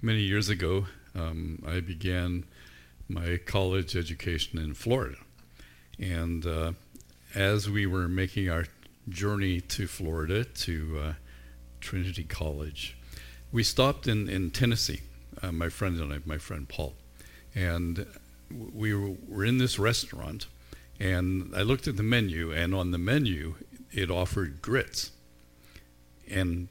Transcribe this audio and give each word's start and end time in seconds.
many 0.00 0.20
years 0.20 0.48
ago, 0.48 0.86
um, 1.14 1.62
I 1.66 1.80
began 1.80 2.44
my 3.08 3.38
college 3.38 3.96
education 3.96 4.58
in 4.58 4.74
Florida. 4.74 5.16
And 5.98 6.46
uh, 6.46 6.72
as 7.34 7.68
we 7.68 7.86
were 7.86 8.08
making 8.08 8.48
our 8.48 8.66
journey 9.08 9.60
to 9.60 9.86
Florida, 9.86 10.44
to 10.44 11.00
uh, 11.02 11.12
Trinity 11.80 12.24
College, 12.24 12.96
we 13.50 13.62
stopped 13.62 14.06
in, 14.06 14.28
in 14.28 14.50
Tennessee, 14.50 15.00
uh, 15.42 15.50
my 15.50 15.68
friend 15.68 15.98
and 16.00 16.12
I, 16.12 16.18
my 16.24 16.38
friend 16.38 16.68
Paul. 16.68 16.94
And 17.54 18.06
we 18.50 18.94
were, 18.94 19.16
were 19.26 19.44
in 19.44 19.58
this 19.58 19.78
restaurant, 19.78 20.46
and 21.00 21.52
I 21.56 21.62
looked 21.62 21.88
at 21.88 21.96
the 21.96 22.02
menu, 22.02 22.52
and 22.52 22.74
on 22.74 22.90
the 22.90 22.98
menu, 22.98 23.54
it 23.90 24.10
offered 24.10 24.62
grits. 24.62 25.12
And 26.30 26.68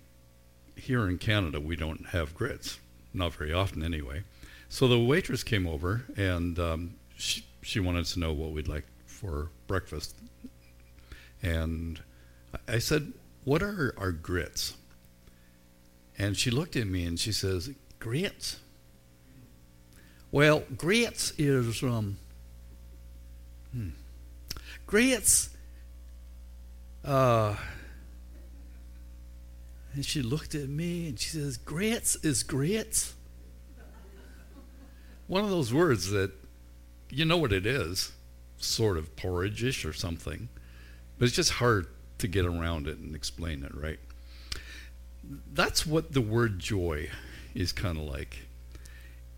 here 0.76 1.08
in 1.10 1.18
Canada, 1.18 1.60
we 1.60 1.76
don't 1.76 2.08
have 2.08 2.36
grits, 2.36 2.80
not 3.18 3.34
very 3.34 3.54
often 3.54 3.84
anyway. 3.84 4.24
So 4.70 4.88
the 4.88 5.00
waitress 5.00 5.44
came 5.44 5.68
over 5.68 6.04
and 6.16 6.58
um, 6.60 6.96
she, 7.16 7.46
she 7.62 7.80
wanted 7.80 8.06
to 8.06 8.20
know 8.20 8.34
what 8.34 8.52
we'd 8.52 8.68
like 8.68 8.86
for 9.06 9.50
breakfast. 9.68 10.16
And 11.42 12.02
I 12.68 12.80
said, 12.80 13.14
What 13.44 13.62
are 13.62 13.94
our 13.98 14.12
grits? 14.12 14.76
And 16.18 16.36
she 16.36 16.50
looked 16.50 16.76
at 16.76 16.88
me 16.88 17.06
and 17.06 17.20
she 17.20 17.32
says, 17.32 17.70
Grits? 18.00 18.60
Well, 20.32 20.64
grits 20.76 21.34
is, 21.38 21.82
um, 21.84 22.18
hmm, 23.72 23.90
grits, 24.86 25.50
uh, 27.06 27.56
and 29.94 30.06
she 30.06 30.22
looked 30.22 30.56
at 30.56 30.70
me 30.70 31.08
and 31.08 31.20
she 31.20 31.30
says, 31.30 31.58
Grits 31.58 32.16
is 32.18 32.44
grits? 32.44 33.14
one 35.28 35.44
of 35.44 35.50
those 35.50 35.74
words 35.74 36.10
that 36.12 36.32
you 37.10 37.26
know 37.26 37.38
what 37.38 37.54
it 37.54 37.66
is, 37.66 38.14
sort 38.58 38.98
of 38.98 39.16
porridge-ish 39.16 39.86
or 39.86 39.94
something, 39.94 40.50
but 41.18 41.26
it's 41.26 41.36
just 41.36 41.54
hard 41.54 41.88
to 42.18 42.28
get 42.28 42.46
around 42.46 42.88
it 42.88 42.98
and 42.98 43.16
explain 43.16 43.64
it, 43.64 43.76
right? 43.76 44.00
That's 45.54 45.86
what 45.86 46.14
the 46.14 46.22
word 46.22 46.60
joy 46.60 47.10
is 47.54 47.72
kind 47.72 47.98
of 47.98 48.04
like. 48.06 48.48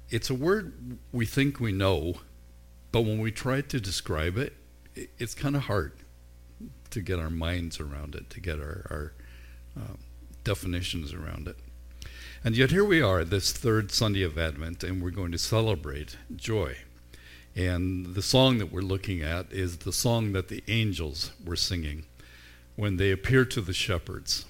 It's 0.09 0.29
a 0.29 0.35
word 0.35 0.97
we 1.11 1.25
think 1.25 1.59
we 1.59 1.71
know, 1.71 2.15
but 2.91 3.01
when 3.01 3.19
we 3.19 3.31
try 3.31 3.61
to 3.61 3.79
describe 3.79 4.37
it, 4.37 4.53
it's 5.17 5.35
kind 5.35 5.55
of 5.55 5.63
hard 5.63 5.93
to 6.91 7.01
get 7.01 7.19
our 7.19 7.29
minds 7.29 7.79
around 7.79 8.15
it, 8.15 8.29
to 8.31 8.39
get 8.39 8.59
our, 8.59 8.85
our 8.89 9.13
uh, 9.77 9.95
definitions 10.43 11.13
around 11.13 11.47
it. 11.47 11.57
And 12.43 12.55
yet 12.55 12.71
here 12.71 12.85
we 12.85 13.01
are, 13.01 13.25
this 13.25 13.51
third 13.51 13.91
Sunday 13.91 14.23
of 14.23 14.37
Advent, 14.37 14.83
and 14.83 15.01
we're 15.01 15.09
going 15.09 15.31
to 15.33 15.37
celebrate 15.37 16.15
joy. 16.35 16.77
And 17.55 18.15
the 18.15 18.21
song 18.21 18.57
that 18.59 18.71
we're 18.71 18.81
looking 18.81 19.21
at 19.21 19.51
is 19.51 19.79
the 19.79 19.91
song 19.91 20.31
that 20.31 20.47
the 20.47 20.63
angels 20.67 21.31
were 21.43 21.57
singing 21.57 22.05
when 22.75 22.95
they 22.95 23.11
appeared 23.11 23.51
to 23.51 23.61
the 23.61 23.73
shepherds. 23.73 24.45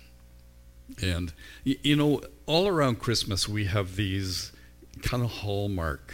And, 1.02 1.34
you 1.64 1.96
know, 1.96 2.22
all 2.46 2.68
around 2.68 3.00
Christmas, 3.00 3.50
we 3.50 3.66
have 3.66 3.96
these 3.96 4.52
kind 5.02 5.24
of 5.24 5.32
hallmark 5.32 6.14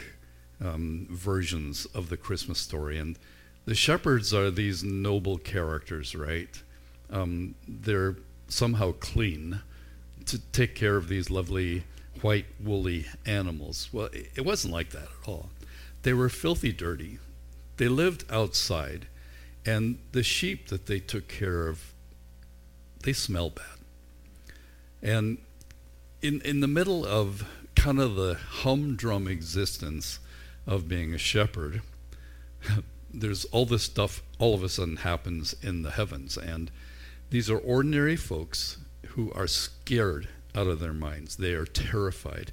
um, 0.63 1.07
versions 1.09 1.85
of 1.87 2.09
the 2.09 2.17
Christmas 2.17 2.59
story. 2.59 2.97
And 2.97 3.17
the 3.65 3.75
shepherds 3.75 4.33
are 4.33 4.51
these 4.51 4.83
noble 4.83 5.37
characters, 5.37 6.15
right? 6.15 6.61
Um, 7.09 7.55
they're 7.67 8.15
somehow 8.47 8.93
clean 8.93 9.61
to 10.25 10.39
take 10.51 10.75
care 10.75 10.97
of 10.97 11.07
these 11.07 11.29
lovely 11.29 11.83
white 12.21 12.45
woolly 12.59 13.05
animals. 13.25 13.89
Well, 13.91 14.09
it 14.11 14.45
wasn't 14.45 14.73
like 14.73 14.91
that 14.91 15.03
at 15.03 15.27
all. 15.27 15.49
They 16.03 16.13
were 16.13 16.29
filthy 16.29 16.71
dirty. 16.71 17.19
They 17.77 17.87
lived 17.87 18.25
outside, 18.29 19.07
and 19.65 19.99
the 20.11 20.23
sheep 20.23 20.67
that 20.67 20.86
they 20.86 20.99
took 20.99 21.27
care 21.27 21.67
of, 21.67 21.93
they 23.03 23.14
smell 23.14 23.49
bad. 23.49 23.65
And 25.02 25.39
in 26.21 26.41
in 26.41 26.61
the 26.61 26.67
middle 26.67 27.05
of 27.05 27.47
kind 27.75 27.99
of 27.99 28.15
the 28.15 28.36
humdrum 28.36 29.27
existence 29.27 30.20
of 30.65 30.87
being 30.87 31.14
a 31.14 31.17
shepherd, 31.17 31.81
there's 33.14 33.45
all 33.45 33.65
this 33.65 33.83
stuff 33.83 34.23
all 34.39 34.53
of 34.53 34.64
a 34.64 34.70
sudden 34.70 34.97
happens 34.97 35.55
in 35.61 35.83
the 35.83 35.91
heavens, 35.91 36.37
and 36.37 36.71
these 37.30 37.49
are 37.49 37.58
ordinary 37.58 38.15
folks 38.15 38.77
who 39.09 39.31
are 39.33 39.47
scared 39.47 40.27
out 40.53 40.67
of 40.67 40.80
their 40.80 40.93
minds. 40.93 41.36
They 41.36 41.53
are 41.53 41.65
terrified 41.65 42.52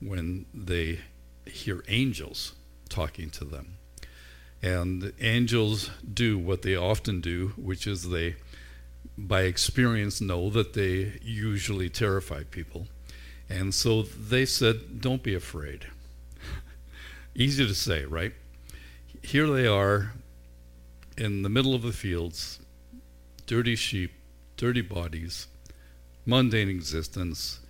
when 0.00 0.46
they 0.52 1.00
hear 1.46 1.84
angels 1.88 2.54
talking 2.88 3.30
to 3.30 3.44
them. 3.44 3.78
And 4.62 5.12
angels 5.20 5.90
do 6.12 6.38
what 6.38 6.62
they 6.62 6.74
often 6.74 7.20
do, 7.20 7.52
which 7.56 7.86
is 7.86 8.08
they, 8.08 8.36
by 9.16 9.42
experience, 9.42 10.20
know 10.20 10.50
that 10.50 10.72
they 10.72 11.18
usually 11.22 11.88
terrify 11.88 12.42
people. 12.44 12.88
And 13.48 13.74
so 13.74 14.02
they 14.02 14.44
said, 14.44 15.00
Don't 15.00 15.22
be 15.22 15.34
afraid. 15.34 15.86
Easy 17.34 17.66
to 17.66 17.74
say, 17.74 18.04
right? 18.04 18.32
Here 19.22 19.46
they 19.46 19.66
are 19.66 20.12
in 21.16 21.42
the 21.42 21.48
middle 21.48 21.74
of 21.74 21.82
the 21.82 21.92
fields, 21.92 22.58
dirty 23.46 23.76
sheep, 23.76 24.12
dirty 24.56 24.82
bodies, 24.82 25.46
mundane 26.24 26.68
existence, 26.68 27.60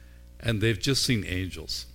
and 0.41 0.61
they've 0.61 0.81
just 0.81 1.03
seen 1.03 1.25
angels. 1.27 1.87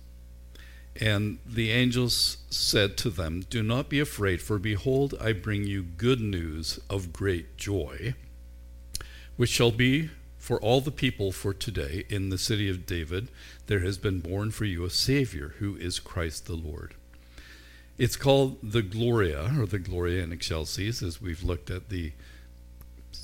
And 1.00 1.38
the 1.46 1.70
angels 1.70 2.38
said 2.50 2.96
to 2.98 3.10
them, 3.10 3.44
Do 3.48 3.62
not 3.62 3.88
be 3.88 3.98
afraid, 3.98 4.42
for 4.42 4.58
behold, 4.58 5.14
I 5.20 5.32
bring 5.32 5.64
you 5.66 5.82
good 5.82 6.20
news 6.20 6.78
of 6.90 7.12
great 7.12 7.56
joy, 7.56 8.14
which 9.36 9.50
shall 9.50 9.70
be 9.70 10.10
for 10.36 10.60
all 10.60 10.80
the 10.80 10.90
people 10.90 11.32
for 11.32 11.54
today 11.54 12.04
in 12.08 12.28
the 12.28 12.36
city 12.36 12.68
of 12.68 12.84
David. 12.84 13.28
There 13.66 13.80
has 13.80 13.96
been 13.96 14.20
born 14.20 14.50
for 14.50 14.64
you 14.64 14.84
a 14.84 14.90
Savior, 14.90 15.54
who 15.60 15.76
is 15.76 15.98
Christ 15.98 16.46
the 16.46 16.56
Lord. 16.56 16.94
It's 17.96 18.16
called 18.16 18.58
the 18.62 18.82
Gloria, 18.82 19.54
or 19.58 19.66
the 19.66 19.78
Gloria 19.78 20.22
in 20.22 20.32
Excelsis, 20.32 21.02
as 21.02 21.22
we've 21.22 21.44
looked 21.44 21.70
at 21.70 21.88
the 21.88 22.12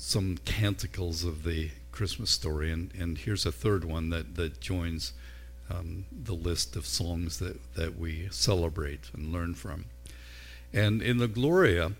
some 0.09 0.37
canticles 0.43 1.23
of 1.23 1.43
the 1.43 1.69
Christmas 1.91 2.31
story, 2.31 2.71
and, 2.71 2.91
and 2.97 3.17
here's 3.17 3.45
a 3.45 3.51
third 3.51 3.85
one 3.85 4.09
that, 4.09 4.35
that 4.35 4.59
joins 4.59 5.13
um, 5.69 6.05
the 6.11 6.33
list 6.33 6.75
of 6.75 6.85
songs 6.85 7.37
that, 7.37 7.75
that 7.75 7.97
we 7.97 8.27
celebrate 8.31 9.11
and 9.13 9.31
learn 9.31 9.53
from. 9.53 9.85
And 10.73 11.01
in 11.01 11.17
the 11.17 11.27
Gloria, 11.27 11.91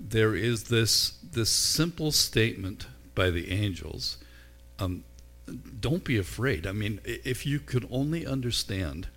there 0.00 0.34
is 0.34 0.64
this, 0.64 1.18
this 1.22 1.50
simple 1.50 2.10
statement 2.10 2.86
by 3.14 3.30
the 3.30 3.50
angels 3.50 4.16
um, 4.78 5.04
don't 5.80 6.04
be 6.04 6.16
afraid. 6.16 6.66
I 6.66 6.72
mean, 6.72 7.00
if 7.04 7.44
you 7.44 7.58
could 7.58 7.86
only 7.90 8.26
understand 8.26 9.08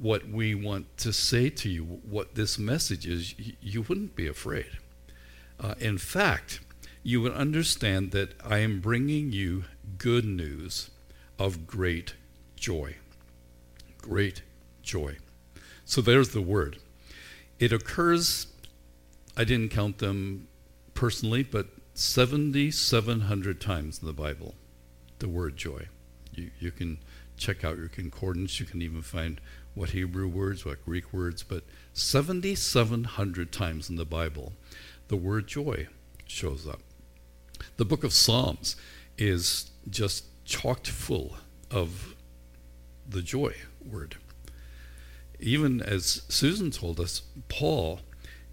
what 0.00 0.28
we 0.28 0.54
want 0.54 0.96
to 0.98 1.12
say 1.12 1.50
to 1.50 1.68
you, 1.68 1.84
what 1.84 2.34
this 2.34 2.58
message 2.58 3.06
is, 3.06 3.34
you 3.60 3.82
wouldn't 3.82 4.16
be 4.16 4.26
afraid. 4.26 4.78
Uh, 5.60 5.74
in 5.78 5.98
fact, 5.98 6.60
you 7.02 7.20
would 7.20 7.32
understand 7.32 8.10
that 8.12 8.34
I 8.44 8.58
am 8.58 8.80
bringing 8.80 9.32
you 9.32 9.64
good 9.96 10.24
news 10.24 10.90
of 11.38 11.66
great 11.66 12.14
joy. 12.56 12.96
Great 14.02 14.42
joy. 14.82 15.16
So 15.84 16.00
there's 16.00 16.30
the 16.30 16.42
word. 16.42 16.78
It 17.58 17.72
occurs, 17.72 18.46
I 19.36 19.44
didn't 19.44 19.70
count 19.70 19.98
them 19.98 20.48
personally, 20.94 21.42
but 21.42 21.66
7,700 21.94 23.60
times 23.60 24.00
in 24.00 24.06
the 24.06 24.12
Bible, 24.12 24.54
the 25.18 25.28
word 25.28 25.56
joy. 25.56 25.88
You, 26.34 26.50
you 26.60 26.70
can 26.70 26.98
check 27.36 27.64
out 27.64 27.78
your 27.78 27.88
concordance. 27.88 28.60
You 28.60 28.66
can 28.66 28.82
even 28.82 29.02
find 29.02 29.40
what 29.74 29.90
Hebrew 29.90 30.28
words, 30.28 30.64
what 30.64 30.84
Greek 30.84 31.12
words, 31.12 31.42
but 31.42 31.64
7,700 31.92 33.52
times 33.52 33.88
in 33.88 33.96
the 33.96 34.04
Bible, 34.04 34.52
the 35.08 35.16
word 35.16 35.46
joy 35.46 35.88
shows 36.26 36.66
up. 36.66 36.80
The 37.76 37.84
book 37.84 38.04
of 38.04 38.12
Psalms 38.12 38.76
is 39.16 39.70
just 39.88 40.24
chocked 40.44 40.88
full 40.88 41.36
of 41.70 42.14
the 43.08 43.22
joy 43.22 43.54
word. 43.84 44.16
Even 45.40 45.80
as 45.80 46.22
Susan 46.28 46.70
told 46.70 46.98
us, 46.98 47.22
Paul, 47.48 48.00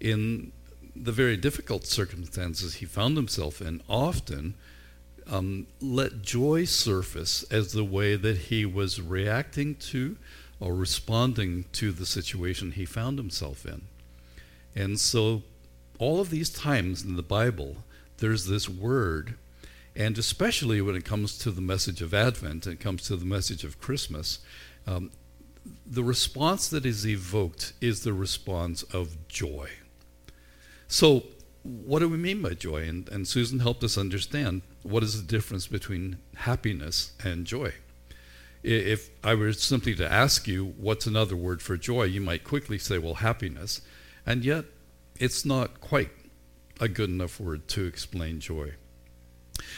in 0.00 0.52
the 0.94 1.12
very 1.12 1.36
difficult 1.36 1.84
circumstances 1.86 2.76
he 2.76 2.86
found 2.86 3.16
himself 3.16 3.60
in, 3.60 3.82
often 3.88 4.54
um, 5.26 5.66
let 5.80 6.22
joy 6.22 6.64
surface 6.64 7.42
as 7.50 7.72
the 7.72 7.84
way 7.84 8.16
that 8.16 8.36
he 8.36 8.64
was 8.64 9.00
reacting 9.00 9.74
to 9.74 10.16
or 10.60 10.74
responding 10.74 11.64
to 11.72 11.92
the 11.92 12.06
situation 12.06 12.72
he 12.72 12.84
found 12.84 13.18
himself 13.18 13.66
in. 13.66 13.82
And 14.74 14.98
so, 14.98 15.42
all 15.98 16.20
of 16.20 16.30
these 16.30 16.50
times 16.50 17.02
in 17.02 17.16
the 17.16 17.22
Bible, 17.22 17.78
there's 18.18 18.46
this 18.46 18.68
word, 18.68 19.34
and 19.94 20.18
especially 20.18 20.80
when 20.80 20.96
it 20.96 21.04
comes 21.04 21.38
to 21.38 21.50
the 21.50 21.60
message 21.60 22.02
of 22.02 22.14
Advent, 22.14 22.66
and 22.66 22.74
it 22.74 22.80
comes 22.80 23.02
to 23.02 23.16
the 23.16 23.24
message 23.24 23.64
of 23.64 23.80
Christmas, 23.80 24.40
um, 24.86 25.10
the 25.84 26.04
response 26.04 26.68
that 26.68 26.86
is 26.86 27.06
evoked 27.06 27.72
is 27.80 28.02
the 28.02 28.12
response 28.12 28.82
of 28.84 29.28
joy. 29.28 29.70
So, 30.88 31.24
what 31.62 31.98
do 31.98 32.08
we 32.08 32.16
mean 32.16 32.42
by 32.42 32.50
joy? 32.50 32.88
And, 32.88 33.08
and 33.08 33.26
Susan 33.26 33.58
helped 33.58 33.82
us 33.82 33.98
understand 33.98 34.62
what 34.84 35.02
is 35.02 35.20
the 35.20 35.26
difference 35.26 35.66
between 35.66 36.18
happiness 36.36 37.12
and 37.24 37.44
joy. 37.44 37.72
If 38.62 39.10
I 39.24 39.34
were 39.34 39.52
simply 39.52 39.94
to 39.96 40.10
ask 40.10 40.46
you 40.46 40.74
what's 40.78 41.06
another 41.06 41.36
word 41.36 41.60
for 41.62 41.76
joy, 41.76 42.04
you 42.04 42.20
might 42.20 42.44
quickly 42.44 42.78
say, 42.78 42.98
well, 42.98 43.14
happiness. 43.14 43.80
And 44.24 44.44
yet, 44.44 44.64
it's 45.18 45.44
not 45.44 45.80
quite 45.80 46.10
a 46.80 46.88
good 46.88 47.10
enough 47.10 47.40
word 47.40 47.68
to 47.68 47.86
explain 47.86 48.40
joy. 48.40 48.74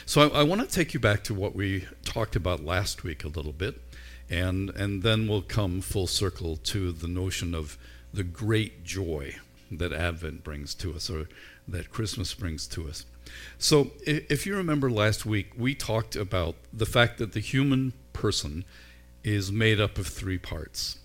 So 0.06 0.22
I, 0.22 0.40
I 0.40 0.42
want 0.42 0.60
to 0.60 0.66
take 0.66 0.94
you 0.94 1.00
back 1.00 1.24
to 1.24 1.34
what 1.34 1.54
we 1.54 1.86
talked 2.04 2.36
about 2.36 2.64
last 2.64 3.04
week 3.04 3.24
a 3.24 3.28
little 3.28 3.52
bit, 3.52 3.80
and 4.28 4.70
and 4.70 5.02
then 5.02 5.28
we'll 5.28 5.42
come 5.42 5.80
full 5.80 6.06
circle 6.06 6.56
to 6.56 6.92
the 6.92 7.08
notion 7.08 7.54
of 7.54 7.78
the 8.12 8.24
great 8.24 8.84
joy 8.84 9.36
that 9.70 9.92
Advent 9.92 10.42
brings 10.42 10.74
to 10.76 10.94
us, 10.94 11.10
or 11.10 11.28
that 11.66 11.90
Christmas 11.90 12.34
brings 12.34 12.66
to 12.68 12.88
us. 12.88 13.04
So 13.58 13.90
if 14.06 14.46
you 14.46 14.56
remember 14.56 14.90
last 14.90 15.26
week, 15.26 15.52
we 15.56 15.74
talked 15.74 16.16
about 16.16 16.56
the 16.72 16.86
fact 16.86 17.18
that 17.18 17.32
the 17.32 17.40
human 17.40 17.92
person 18.14 18.64
is 19.22 19.52
made 19.52 19.78
up 19.78 19.98
of 19.98 20.06
three 20.06 20.38
parts, 20.38 20.98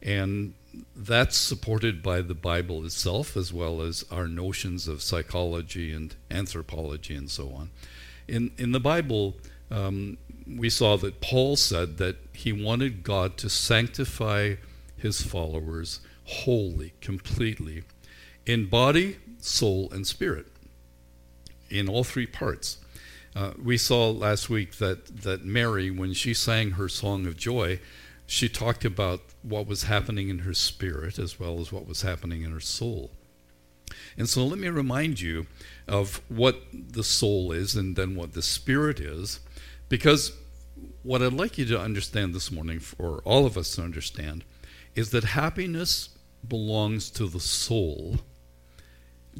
and 0.00 0.54
that's 0.94 1.36
supported 1.36 2.02
by 2.02 2.20
the 2.20 2.34
Bible 2.34 2.84
itself 2.84 3.36
as 3.36 3.52
well 3.52 3.82
as 3.82 4.04
our 4.10 4.26
notions 4.26 4.88
of 4.88 5.02
psychology 5.02 5.92
and 5.92 6.14
anthropology 6.30 7.14
and 7.14 7.30
so 7.30 7.50
on. 7.50 7.70
In, 8.28 8.50
in 8.58 8.72
the 8.72 8.80
Bible, 8.80 9.36
um, 9.70 10.18
we 10.46 10.70
saw 10.70 10.96
that 10.96 11.20
Paul 11.20 11.56
said 11.56 11.98
that 11.98 12.16
he 12.32 12.52
wanted 12.52 13.02
God 13.02 13.36
to 13.38 13.48
sanctify 13.48 14.56
his 14.96 15.22
followers 15.22 16.00
wholly, 16.24 16.92
completely, 17.00 17.84
in 18.44 18.66
body, 18.66 19.18
soul, 19.38 19.88
and 19.92 20.06
spirit, 20.06 20.46
in 21.70 21.88
all 21.88 22.04
three 22.04 22.26
parts. 22.26 22.78
Uh, 23.34 23.52
we 23.62 23.76
saw 23.76 24.10
last 24.10 24.48
week 24.48 24.76
that, 24.76 25.22
that 25.22 25.44
Mary, 25.44 25.90
when 25.90 26.14
she 26.14 26.32
sang 26.32 26.72
her 26.72 26.88
song 26.88 27.26
of 27.26 27.36
joy, 27.36 27.78
she 28.26 28.48
talked 28.48 28.84
about 28.84 29.20
what 29.42 29.66
was 29.66 29.84
happening 29.84 30.28
in 30.28 30.40
her 30.40 30.54
spirit 30.54 31.18
as 31.18 31.38
well 31.38 31.60
as 31.60 31.70
what 31.70 31.86
was 31.86 32.02
happening 32.02 32.42
in 32.42 32.50
her 32.50 32.60
soul. 32.60 33.12
And 34.18 34.28
so 34.28 34.44
let 34.44 34.58
me 34.58 34.68
remind 34.68 35.20
you 35.20 35.46
of 35.86 36.20
what 36.28 36.60
the 36.72 37.04
soul 37.04 37.52
is 37.52 37.76
and 37.76 37.94
then 37.94 38.16
what 38.16 38.32
the 38.32 38.42
spirit 38.42 38.98
is, 38.98 39.40
because 39.88 40.32
what 41.02 41.22
I'd 41.22 41.32
like 41.32 41.56
you 41.56 41.64
to 41.66 41.80
understand 41.80 42.34
this 42.34 42.50
morning, 42.50 42.80
for 42.80 43.20
all 43.24 43.46
of 43.46 43.56
us 43.56 43.76
to 43.76 43.82
understand, 43.82 44.44
is 44.94 45.10
that 45.10 45.24
happiness 45.24 46.10
belongs 46.46 47.10
to 47.10 47.28
the 47.28 47.40
soul, 47.40 48.18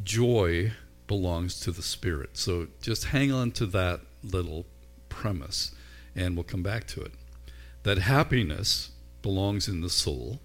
joy 0.03 0.73
belongs 1.09 1.59
to 1.61 1.73
the 1.73 1.83
spirit. 1.83 2.37
So 2.37 2.69
just 2.81 3.07
hang 3.07 3.33
on 3.33 3.51
to 3.53 3.67
that 3.67 4.01
little 4.23 4.65
premise, 5.09 5.75
and 6.15 6.37
we'll 6.37 6.45
come 6.45 6.63
back 6.63 6.87
to 6.89 7.01
it 7.01 7.13
that 7.87 7.99
happiness 7.99 8.91
belongs 9.23 9.69
in 9.69 9.81
the 9.81 9.89
soul, 9.89 10.41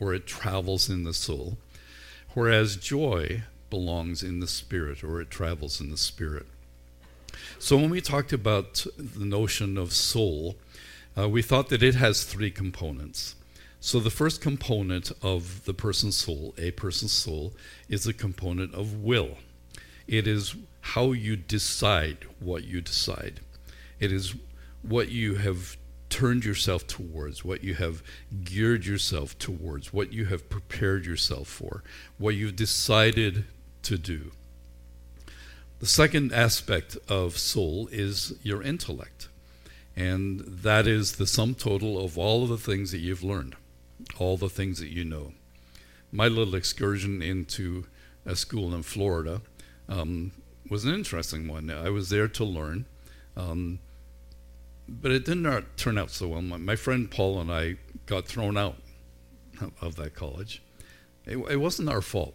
or 0.00 0.14
it 0.14 0.26
travels 0.26 0.88
in 0.88 1.04
the 1.04 1.12
soul, 1.12 1.58
whereas 2.32 2.76
joy 2.76 3.42
belongs 3.68 4.22
in 4.22 4.40
the 4.40 4.46
spirit, 4.46 5.04
or 5.04 5.20
it 5.20 5.28
travels 5.28 5.78
in 5.78 5.90
the 5.90 5.98
spirit. 5.98 6.46
So 7.58 7.76
when 7.76 7.90
we 7.90 8.00
talked 8.00 8.32
about 8.32 8.86
the 8.96 9.26
notion 9.26 9.76
of 9.76 9.92
soul, 9.92 10.56
uh, 11.18 11.28
we 11.28 11.42
thought 11.42 11.68
that 11.68 11.82
it 11.82 11.96
has 11.96 12.24
three 12.24 12.50
components. 12.50 13.34
So 13.78 14.00
the 14.00 14.08
first 14.08 14.40
component 14.40 15.12
of 15.20 15.66
the 15.66 15.74
person's 15.74 16.16
soul, 16.16 16.54
a 16.56 16.70
person's 16.70 17.12
soul, 17.12 17.52
is 17.90 18.06
a 18.06 18.14
component 18.14 18.72
of 18.74 19.04
will. 19.04 19.36
It 20.08 20.26
is 20.26 20.54
how 20.80 21.12
you 21.12 21.36
decide 21.36 22.24
what 22.40 22.64
you 22.64 22.80
decide. 22.80 23.40
It 24.00 24.12
is 24.12 24.34
what 24.80 25.10
you 25.10 25.34
have 25.34 25.76
turned 26.08 26.44
yourself 26.44 26.86
towards, 26.86 27.44
what 27.44 27.64
you 27.64 27.74
have 27.74 28.02
geared 28.44 28.84
yourself 28.86 29.38
towards, 29.38 29.92
what 29.92 30.12
you 30.12 30.26
have 30.26 30.48
prepared 30.48 31.04
yourself 31.04 31.48
for, 31.48 31.82
what 32.18 32.34
you've 32.34 32.56
decided 32.56 33.44
to 33.82 33.98
do. 33.98 34.32
The 35.78 35.86
second 35.86 36.32
aspect 36.32 36.96
of 37.08 37.36
soul 37.36 37.88
is 37.92 38.34
your 38.42 38.62
intellect, 38.62 39.28
and 39.94 40.40
that 40.40 40.86
is 40.86 41.16
the 41.16 41.26
sum 41.26 41.54
total 41.54 42.02
of 42.02 42.16
all 42.16 42.42
of 42.44 42.48
the 42.48 42.56
things 42.56 42.92
that 42.92 42.98
you've 42.98 43.22
learned, 43.22 43.56
all 44.18 44.36
the 44.36 44.48
things 44.48 44.78
that 44.80 44.88
you 44.88 45.04
know. 45.04 45.32
My 46.12 46.28
little 46.28 46.54
excursion 46.54 47.20
into 47.20 47.86
a 48.24 48.36
school 48.36 48.74
in 48.74 48.82
Florida 48.82 49.42
um, 49.88 50.32
was 50.70 50.84
an 50.84 50.94
interesting 50.94 51.46
one. 51.46 51.70
I 51.70 51.90
was 51.90 52.08
there 52.08 52.28
to 52.28 52.44
learn. 52.44 52.86
Um, 53.36 53.80
but 54.88 55.10
it 55.10 55.24
did 55.24 55.38
not 55.38 55.76
turn 55.76 55.98
out 55.98 56.10
so 56.10 56.28
well. 56.28 56.42
My, 56.42 56.56
my, 56.56 56.76
friend 56.76 57.10
Paul 57.10 57.40
and 57.40 57.50
I 57.50 57.76
got 58.06 58.26
thrown 58.26 58.56
out 58.56 58.76
of 59.80 59.96
that 59.96 60.14
college. 60.14 60.62
It, 61.24 61.38
it, 61.50 61.56
wasn't 61.56 61.88
our 61.88 62.00
fault. 62.00 62.34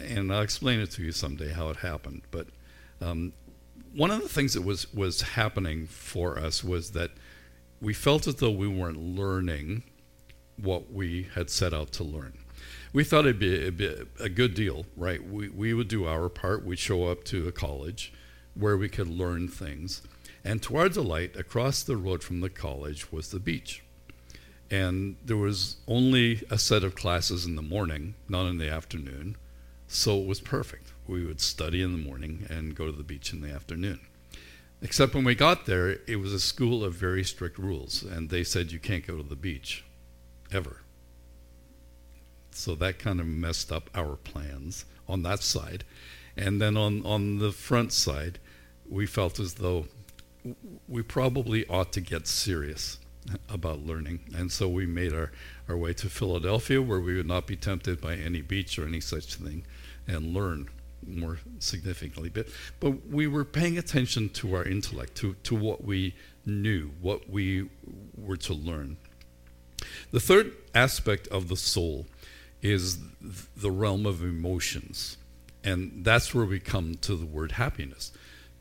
And 0.00 0.32
I'll 0.32 0.42
explain 0.42 0.80
it 0.80 0.90
to 0.92 1.02
you 1.02 1.12
someday 1.12 1.52
how 1.52 1.68
it 1.68 1.76
happened. 1.76 2.22
But 2.30 2.48
um, 3.00 3.32
one 3.94 4.10
of 4.10 4.22
the 4.22 4.28
things 4.28 4.54
that 4.54 4.62
was, 4.62 4.92
was 4.92 5.22
happening 5.22 5.86
for 5.86 6.38
us 6.38 6.64
was 6.64 6.92
that 6.92 7.10
we 7.80 7.94
felt 7.94 8.26
as 8.26 8.36
though 8.36 8.50
we 8.50 8.68
weren't 8.68 8.98
learning 8.98 9.84
what 10.56 10.92
we 10.92 11.28
had 11.34 11.50
set 11.50 11.72
out 11.72 11.92
to 11.92 12.04
learn. 12.04 12.38
We 12.92 13.04
thought 13.04 13.26
it'd 13.26 13.38
be, 13.76 14.06
a 14.20 14.28
good 14.28 14.54
deal, 14.54 14.86
right? 14.96 15.22
We, 15.26 15.48
we 15.48 15.74
would 15.74 15.88
do 15.88 16.06
our 16.06 16.28
part, 16.28 16.64
we'd 16.64 16.78
show 16.78 17.06
up 17.06 17.24
to 17.24 17.48
a 17.48 17.52
college 17.52 18.12
where 18.54 18.76
we 18.76 18.88
could 18.88 19.08
learn 19.08 19.48
things. 19.48 20.02
And 20.44 20.62
to 20.62 20.76
our 20.76 20.88
delight, 20.88 21.36
across 21.36 21.82
the 21.82 21.96
road 21.96 22.22
from 22.22 22.40
the 22.40 22.50
college 22.50 23.12
was 23.12 23.30
the 23.30 23.40
beach. 23.40 23.82
And 24.70 25.16
there 25.24 25.36
was 25.36 25.76
only 25.86 26.42
a 26.50 26.58
set 26.58 26.82
of 26.82 26.94
classes 26.94 27.44
in 27.44 27.56
the 27.56 27.62
morning, 27.62 28.14
not 28.28 28.46
in 28.46 28.58
the 28.58 28.70
afternoon. 28.70 29.36
So 29.86 30.18
it 30.18 30.26
was 30.26 30.40
perfect. 30.40 30.92
We 31.06 31.24
would 31.24 31.40
study 31.40 31.82
in 31.82 31.92
the 31.92 31.98
morning 31.98 32.46
and 32.48 32.74
go 32.74 32.86
to 32.86 32.92
the 32.92 33.02
beach 33.02 33.32
in 33.32 33.42
the 33.42 33.50
afternoon. 33.50 34.00
Except 34.80 35.14
when 35.14 35.24
we 35.24 35.34
got 35.34 35.66
there, 35.66 35.98
it 36.08 36.16
was 36.16 36.32
a 36.32 36.40
school 36.40 36.82
of 36.82 36.94
very 36.94 37.22
strict 37.22 37.56
rules, 37.58 38.02
and 38.02 38.30
they 38.30 38.42
said 38.42 38.72
you 38.72 38.80
can't 38.80 39.06
go 39.06 39.16
to 39.16 39.22
the 39.22 39.36
beach 39.36 39.84
ever. 40.50 40.78
So 42.50 42.74
that 42.76 42.98
kind 42.98 43.20
of 43.20 43.26
messed 43.26 43.70
up 43.70 43.90
our 43.94 44.16
plans 44.16 44.84
on 45.08 45.22
that 45.22 45.42
side. 45.42 45.84
And 46.36 46.60
then 46.60 46.76
on, 46.76 47.04
on 47.04 47.38
the 47.38 47.52
front 47.52 47.92
side, 47.92 48.38
we 48.88 49.06
felt 49.06 49.38
as 49.38 49.54
though 49.54 49.86
we 50.88 51.02
probably 51.02 51.66
ought 51.68 51.92
to 51.92 52.00
get 52.00 52.26
serious 52.26 52.98
about 53.48 53.84
learning. 53.86 54.20
And 54.36 54.50
so 54.50 54.68
we 54.68 54.86
made 54.86 55.12
our, 55.12 55.30
our 55.68 55.76
way 55.76 55.92
to 55.94 56.08
Philadelphia, 56.08 56.82
where 56.82 57.00
we 57.00 57.14
would 57.16 57.26
not 57.26 57.46
be 57.46 57.56
tempted 57.56 58.00
by 58.00 58.16
any 58.16 58.40
beach 58.40 58.78
or 58.78 58.86
any 58.86 59.00
such 59.00 59.36
thing, 59.36 59.64
and 60.06 60.34
learn 60.34 60.68
more 61.06 61.38
significantly. 61.58 62.28
But, 62.28 62.48
but 62.80 63.08
we 63.08 63.26
were 63.26 63.44
paying 63.44 63.78
attention 63.78 64.28
to 64.30 64.54
our 64.54 64.64
intellect, 64.64 65.14
to, 65.16 65.34
to 65.44 65.54
what 65.54 65.84
we 65.84 66.14
knew, 66.44 66.90
what 67.00 67.28
we 67.30 67.68
were 68.16 68.36
to 68.38 68.54
learn. 68.54 68.96
The 70.10 70.20
third 70.20 70.52
aspect 70.74 71.28
of 71.28 71.48
the 71.48 71.56
soul 71.56 72.06
is 72.60 72.98
the 73.56 73.70
realm 73.70 74.06
of 74.06 74.22
emotions. 74.22 75.16
And 75.64 76.04
that's 76.04 76.34
where 76.34 76.44
we 76.44 76.58
come 76.58 76.96
to 77.02 77.14
the 77.14 77.26
word 77.26 77.52
happiness, 77.52 78.12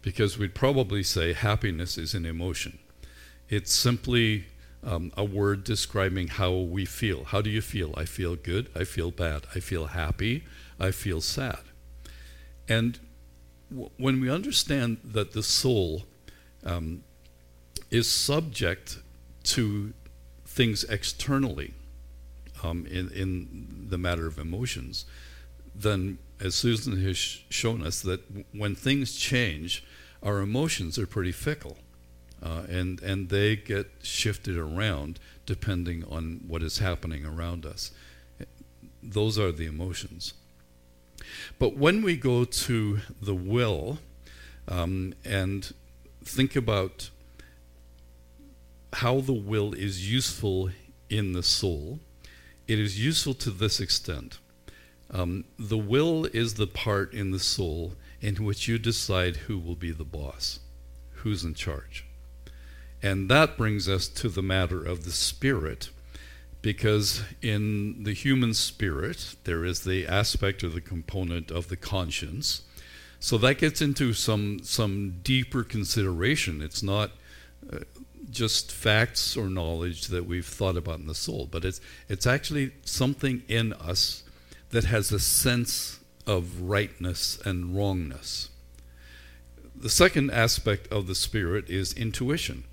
because 0.02 0.38
we'd 0.38 0.54
probably 0.56 1.04
say 1.04 1.34
happiness 1.34 1.98
is 1.98 2.14
an 2.14 2.26
emotion. 2.26 2.80
It's 3.50 3.74
simply 3.74 4.46
um, 4.84 5.12
a 5.18 5.24
word 5.24 5.64
describing 5.64 6.28
how 6.28 6.54
we 6.54 6.86
feel. 6.86 7.26
How 7.26 7.42
do 7.42 7.50
you 7.50 7.62
feel? 7.62 7.94
I 7.98 8.06
feel 8.06 8.36
good. 8.36 8.70
I 8.76 8.84
feel 8.84 9.12
bad. 9.12 9.44
I 9.56 9.60
feel 9.60 9.88
happy. 9.88 10.44
I 10.80 10.92
feel 10.92 11.22
sad. 11.22 11.60
And 12.68 13.00
w- 13.70 13.90
when 13.98 14.22
we 14.22 14.30
understand 14.30 14.98
that 15.04 15.34
the 15.34 15.44
soul 15.44 16.06
um, 16.64 17.04
is 17.90 18.10
subject 18.10 19.00
to 19.44 19.94
things 20.46 20.84
externally 20.86 21.74
um, 22.64 22.86
in, 22.86 23.10
in 23.12 23.88
the 23.90 23.98
matter 23.98 24.28
of 24.28 24.38
emotions, 24.38 25.06
then 25.76 26.18
as 26.42 26.56
Susan 26.56 27.02
has 27.04 27.18
shown 27.18 27.86
us, 27.86 28.02
that 28.02 28.22
when 28.52 28.76
things 28.76 29.16
change, 29.16 29.84
our 30.24 30.40
emotions 30.40 30.98
are 30.98 31.08
pretty 31.08 31.32
fickle. 31.32 31.78
Uh, 32.44 32.64
and, 32.70 33.02
and 33.04 33.30
they 33.30 33.56
get 33.56 33.88
shifted 34.02 34.58
around 34.58 35.20
depending 35.46 36.04
on 36.06 36.42
what 36.48 36.64
is 36.64 36.80
happening 36.80 37.24
around 37.24 37.66
us. 37.66 37.92
Those 39.04 39.38
are 39.38 39.52
the 39.52 39.68
emotions. 39.68 40.34
But 41.60 41.78
when 41.78 42.02
we 42.02 42.18
go 42.18 42.46
to 42.46 43.00
the 43.22 43.36
will 43.36 44.00
um, 44.68 45.14
and 45.24 45.72
think 46.24 46.56
about 46.56 47.12
how 48.94 49.22
the 49.22 49.34
will 49.34 49.74
is 49.74 50.12
useful 50.12 50.72
in 51.10 51.34
the 51.34 51.44
soul, 51.44 52.00
it 52.68 52.80
is 52.80 53.04
useful 53.04 53.34
to 53.36 53.52
this 53.52 53.80
extent. 53.80 54.40
Um, 55.14 55.44
the 55.60 55.78
will 55.78 56.26
is 56.26 56.54
the 56.54 56.68
part 56.68 57.14
in 57.14 57.32
the 57.32 57.40
soul 57.40 57.94
in 58.22 58.36
which 58.46 58.68
you 58.68 58.78
decide 58.78 59.36
who 59.36 59.60
will 59.60 59.76
be 59.76 59.92
the 59.92 60.06
boss, 60.06 60.60
who's 61.16 61.44
in 61.44 61.54
charge. 61.54 62.06
And 63.04 63.30
that 63.30 63.58
brings 63.58 63.90
us 63.90 64.08
to 64.08 64.30
the 64.30 64.44
matter 64.44 64.84
of 64.84 65.04
the 65.04 65.12
spirit, 65.12 65.90
because 66.62 67.24
in 67.42 68.04
the 68.04 68.14
human 68.14 68.54
spirit, 68.54 69.36
there 69.44 69.66
is 69.66 69.84
the 69.84 70.08
aspect 70.08 70.64
or 70.64 70.70
the 70.70 70.80
component 70.82 71.52
of 71.52 71.68
the 71.68 71.76
conscience. 71.76 72.62
So 73.20 73.38
that 73.40 73.58
gets 73.58 73.82
into 73.82 74.14
some, 74.14 74.60
some 74.64 75.20
deeper 75.24 75.64
consideration. 75.64 76.62
It's 76.62 76.84
not 76.84 77.12
uh, 77.72 77.80
just 78.30 78.72
facts 78.72 79.36
or 79.36 79.50
knowledge 79.50 80.08
that 80.08 80.26
we've 80.26 80.46
thought 80.46 80.78
about 80.78 81.00
in 81.00 81.08
the 81.08 81.16
soul, 81.16 81.48
but 81.52 81.66
it's, 81.66 81.82
it's 82.08 82.28
actually 82.28 82.72
something 82.86 83.42
in 83.48 83.74
us 83.74 84.24
that 84.72 84.86
has 84.86 85.12
a 85.12 85.20
sense 85.20 86.00
of 86.26 86.62
rightness 86.62 87.40
and 87.46 87.76
wrongness. 87.76 88.50
The 89.76 89.90
second 89.90 90.32
aspect 90.32 90.92
of 90.92 91.08
the 91.08 91.16
spirit 91.16 91.70
is 91.70 91.94
intuition 91.94 92.66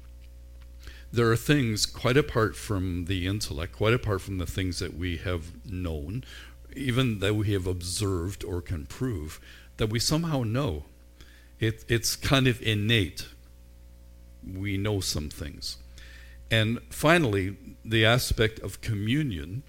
there 1.12 1.30
are 1.30 1.36
things 1.36 1.86
quite 1.86 2.16
apart 2.16 2.54
from 2.54 3.06
the 3.06 3.26
intellect, 3.26 3.72
quite 3.72 3.94
apart 3.94 4.20
from 4.20 4.38
the 4.38 4.46
things 4.46 4.78
that 4.78 4.96
we 4.96 5.16
have 5.18 5.64
known, 5.64 6.24
even 6.76 7.20
that 7.20 7.34
we 7.34 7.52
have 7.52 7.66
observed 7.66 8.44
or 8.44 8.60
can 8.60 8.84
prove, 8.86 9.40
that 9.78 9.88
we 9.88 9.98
somehow 9.98 10.42
know. 10.42 10.84
It, 11.58 11.84
it's 11.88 12.14
kind 12.14 12.46
of 12.46 12.60
innate. 12.62 13.26
We 14.46 14.76
know 14.76 15.00
some 15.00 15.30
things. 15.30 15.78
And 16.50 16.78
finally, 16.90 17.56
the 17.84 18.04
aspect 18.04 18.60
of 18.60 18.80
communion 18.80 19.62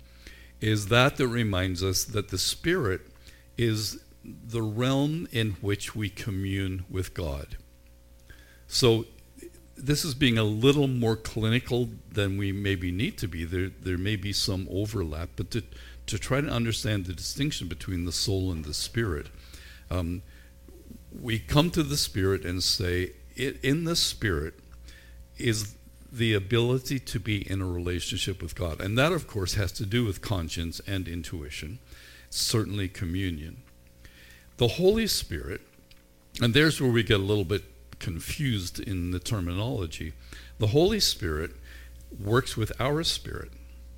is 0.62 0.88
that 0.88 1.18
that 1.18 1.28
reminds 1.28 1.84
us 1.84 2.04
that 2.04 2.30
the 2.30 2.38
Spirit 2.38 3.02
is 3.58 4.02
the 4.24 4.62
realm 4.62 5.28
in 5.32 5.52
which 5.62 5.96
we 5.96 6.10
commune 6.10 6.86
with 6.90 7.14
God. 7.14 7.58
So 8.68 9.06
this 9.76 10.04
is 10.04 10.14
being 10.14 10.38
a 10.38 10.44
little 10.44 10.88
more 10.88 11.16
clinical 11.16 11.90
than 12.12 12.38
we 12.38 12.52
maybe 12.52 12.92
need 12.92 13.18
to 13.20 13.28
be. 13.28 13.46
There, 13.46 13.70
there 13.70 13.98
may 13.98 14.16
be 14.16 14.34
some 14.34 14.68
overlap, 14.70 15.30
but 15.36 15.52
to, 15.52 15.64
to 16.08 16.20
try 16.20 16.42
to 16.42 16.50
understand 16.50 17.06
the 17.06 17.14
distinction 17.14 17.68
between 17.68 18.06
the 18.06 18.12
soul 18.12 18.52
and 18.52 18.66
the 18.66 18.74
spirit, 18.74 19.28
um, 19.90 20.22
we 21.20 21.40
come 21.40 21.72
to 21.72 21.84
the 21.84 21.98
spirit 21.98 22.46
and 22.46 22.62
say, 22.62 23.14
it, 23.36 23.64
in 23.64 23.86
the 23.86 23.96
spirit 23.96 24.56
is 25.38 25.76
the 26.12 26.34
ability 26.34 27.00
to 27.00 27.20
be 27.20 27.50
in 27.50 27.62
a 27.62 27.68
relationship 27.68 28.42
with 28.42 28.56
God. 28.56 28.82
And 28.82 28.98
that, 28.98 29.12
of 29.12 29.28
course, 29.28 29.54
has 29.54 29.72
to 29.74 29.86
do 29.86 30.06
with 30.06 30.22
conscience 30.22 30.82
and 30.88 31.08
intuition, 31.08 31.80
certainly 32.30 32.88
communion. 32.88 33.62
The 34.58 34.70
Holy 34.70 35.08
Spirit, 35.08 35.62
and 36.42 36.54
there's 36.54 36.82
where 36.82 36.92
we 36.92 37.04
get 37.04 37.20
a 37.20 37.24
little 37.24 37.46
bit 37.46 37.64
confused 38.00 38.80
in 38.80 39.12
the 39.12 39.20
terminology. 39.20 40.14
The 40.58 40.68
Holy 40.68 41.00
Spirit 41.00 41.52
works 42.18 42.58
with 42.58 42.72
our 42.80 43.04
spirit. 43.04 43.52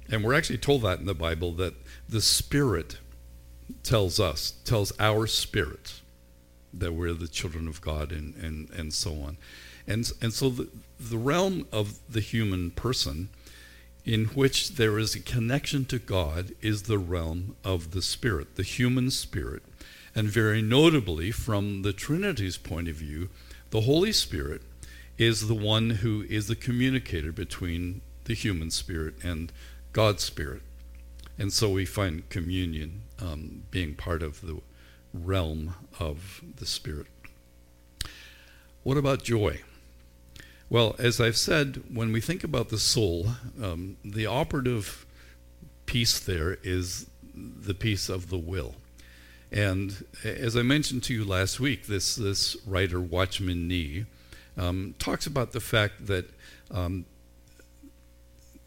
And 0.10 0.24
we're 0.24 0.34
actually 0.34 0.58
told 0.58 0.82
that 0.82 1.00
in 1.00 1.06
the 1.06 1.14
Bible 1.14 1.54
that 1.54 1.74
the 2.10 2.22
Spirit 2.22 2.98
tells 3.84 4.20
us, 4.20 4.52
tells 4.66 4.92
our 5.00 5.28
spirit 5.28 6.02
that 6.74 6.94
we're 6.94 7.14
the 7.14 7.28
children 7.28 7.68
of 7.68 7.82
God 7.82 8.12
and, 8.12 8.36
and, 8.36 8.70
and 8.72 8.94
so 8.94 9.12
on. 9.22 9.38
And, 9.92 10.10
and 10.22 10.34
so 10.34 10.50
the, 10.50 10.70
the 10.98 11.18
realm 11.18 11.68
of 11.70 12.00
the 12.10 12.22
human 12.22 12.72
person 12.72 13.28
in 14.06 14.26
which 14.28 14.76
there 14.76 14.98
is 14.98 15.16
a 15.16 15.20
connection 15.20 15.84
to 15.86 16.00
God 16.00 16.54
is 16.62 16.84
the 16.84 16.98
realm 16.98 17.58
of 17.66 17.92
the 17.92 18.02
spirit, 18.02 18.56
the 18.56 18.64
human 18.64 19.12
spirit. 19.12 19.64
And 20.16 20.30
very 20.30 20.62
notably, 20.62 21.32
from 21.32 21.82
the 21.82 21.92
Trinity's 21.92 22.58
point 22.58 22.88
of 22.88 22.96
view, 22.96 23.30
the 23.72 23.82
Holy 23.82 24.14
Spirit 24.14 24.62
is 25.18 25.50
the 25.50 25.54
one 25.54 25.90
who 25.90 26.26
is 26.30 26.48
the 26.48 26.56
communicator 26.56 27.34
between 27.34 28.00
the 28.24 28.34
human 28.34 28.72
spirit 28.72 29.16
and 29.24 29.52
God's 29.92 30.24
spirit. 30.24 30.62
And 31.38 31.52
so 31.52 31.70
we 31.70 31.86
find 31.86 32.30
communion 32.30 33.02
um, 33.20 33.64
being 33.72 33.96
part 33.96 34.24
of 34.24 34.40
the 34.40 34.62
realm 35.14 35.76
of 36.00 36.42
the 36.56 36.66
spirit. 36.66 37.08
What 38.84 38.98
about 38.98 39.24
joy? 39.24 39.62
Well, 40.72 40.96
as 40.98 41.20
I've 41.20 41.36
said, 41.36 41.84
when 41.94 42.14
we 42.14 42.22
think 42.22 42.46
about 42.46 42.70
the 42.70 42.78
soul, 42.78 43.28
um, 43.62 43.98
the 44.06 44.26
operative 44.26 45.06
piece 45.86 46.18
there 46.18 46.60
is 46.64 47.08
the 47.36 47.74
piece 47.74 48.08
of 48.08 48.30
the 48.30 48.38
will. 48.38 48.76
And 49.52 50.06
as 50.24 50.56
I 50.56 50.62
mentioned 50.62 51.04
to 51.04 51.14
you 51.14 51.26
last 51.26 51.60
week, 51.60 51.88
this, 51.88 52.16
this 52.16 52.56
writer, 52.66 53.02
Watchman 53.02 53.68
Nee, 53.68 54.06
um, 54.58 54.96
talks 54.98 55.28
about 55.28 55.52
the 55.52 55.60
fact 55.60 56.08
that 56.08 56.30
um, 56.74 57.04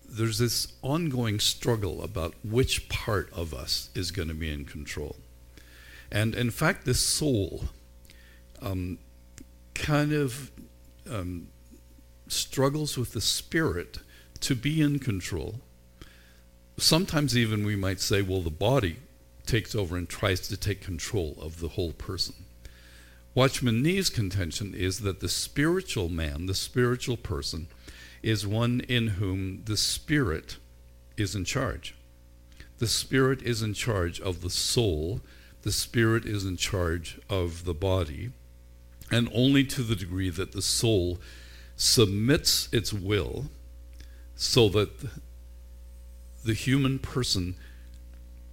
there's 0.06 0.36
this 0.36 0.74
ongoing 0.82 1.40
struggle 1.40 2.02
about 2.02 2.34
which 2.44 2.86
part 2.90 3.32
of 3.32 3.54
us 3.54 3.88
is 3.94 4.10
going 4.10 4.28
to 4.28 4.34
be 4.34 4.52
in 4.52 4.66
control. 4.66 5.16
And 6.12 6.34
in 6.34 6.50
fact, 6.50 6.84
the 6.84 6.92
soul 6.92 7.64
um, 8.60 8.98
kind 9.74 10.12
of 10.12 10.50
um, 11.10 11.48
struggles 12.28 12.96
with 12.96 13.12
the 13.12 13.20
spirit 13.20 13.98
to 14.40 14.54
be 14.54 14.80
in 14.80 14.98
control. 14.98 15.60
Sometimes, 16.76 17.36
even 17.36 17.64
we 17.64 17.76
might 17.76 18.00
say, 18.00 18.22
well, 18.22 18.40
the 18.40 18.50
body 18.50 18.96
takes 19.46 19.74
over 19.74 19.96
and 19.96 20.08
tries 20.08 20.40
to 20.48 20.56
take 20.56 20.80
control 20.80 21.36
of 21.40 21.60
the 21.60 21.68
whole 21.68 21.92
person. 21.92 22.34
Watchman 23.34 23.82
Nee's 23.82 24.10
contention 24.10 24.74
is 24.74 25.00
that 25.00 25.20
the 25.20 25.28
spiritual 25.28 26.08
man, 26.08 26.46
the 26.46 26.54
spiritual 26.54 27.16
person, 27.16 27.66
is 28.22 28.46
one 28.46 28.80
in 28.88 29.08
whom 29.08 29.62
the 29.64 29.76
spirit 29.76 30.56
is 31.16 31.34
in 31.34 31.44
charge. 31.44 31.94
The 32.78 32.86
spirit 32.86 33.42
is 33.42 33.62
in 33.62 33.74
charge 33.74 34.20
of 34.20 34.40
the 34.40 34.50
soul, 34.50 35.20
the 35.62 35.72
spirit 35.72 36.24
is 36.26 36.44
in 36.44 36.56
charge 36.56 37.20
of 37.28 37.64
the 37.64 37.74
body, 37.74 38.30
and 39.10 39.28
only 39.34 39.64
to 39.64 39.82
the 39.82 39.96
degree 39.96 40.30
that 40.30 40.52
the 40.52 40.62
soul 40.62 41.18
submits 41.76 42.68
its 42.72 42.92
will 42.92 43.46
so 44.36 44.68
that 44.68 44.90
the 46.44 46.54
human 46.54 46.98
person 46.98 47.56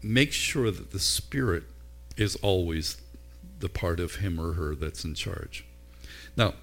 makes 0.01 0.36
sure 0.36 0.72
that 0.72 0.92
the 0.92 1.00
spirit 1.00 1.63
is 2.18 2.36
always 2.38 2.98
the 3.60 3.70
part 3.70 4.00
of 4.00 4.16
him 4.16 4.40
or 4.40 4.54
her 4.54 4.75
that's 4.75 5.04
in 5.04 5.13
charge. 5.13 5.66
Now, 6.36 6.54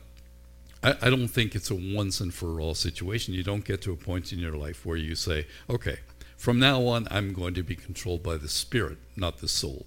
I, 0.83 0.95
I 1.03 1.11
don't 1.11 1.29
think 1.29 1.55
it's 1.55 1.71
a 1.71 1.75
once 1.75 2.21
and 2.21 2.33
for 2.33 2.61
all 2.61 2.75
situation. 2.75 3.35
You 3.35 3.43
don't 3.43 3.65
get 3.65 3.83
to 3.83 3.93
a 3.93 3.97
point 3.97 4.33
in 4.33 4.39
your 4.39 4.57
life 4.57 4.85
where 4.85 4.97
you 4.97 5.15
say, 5.15 5.47
okay, 5.69 5.99
from 6.37 6.59
now 6.59 6.87
on, 6.87 7.09
I'm 7.11 7.33
going 7.33 7.55
to 7.55 7.63
be 7.63 7.75
controlled 7.75 8.23
by 8.23 8.37
the 8.37 8.49
spirit, 8.49 8.99
not 9.17 9.39
the 9.39 9.49
soul. 9.49 9.87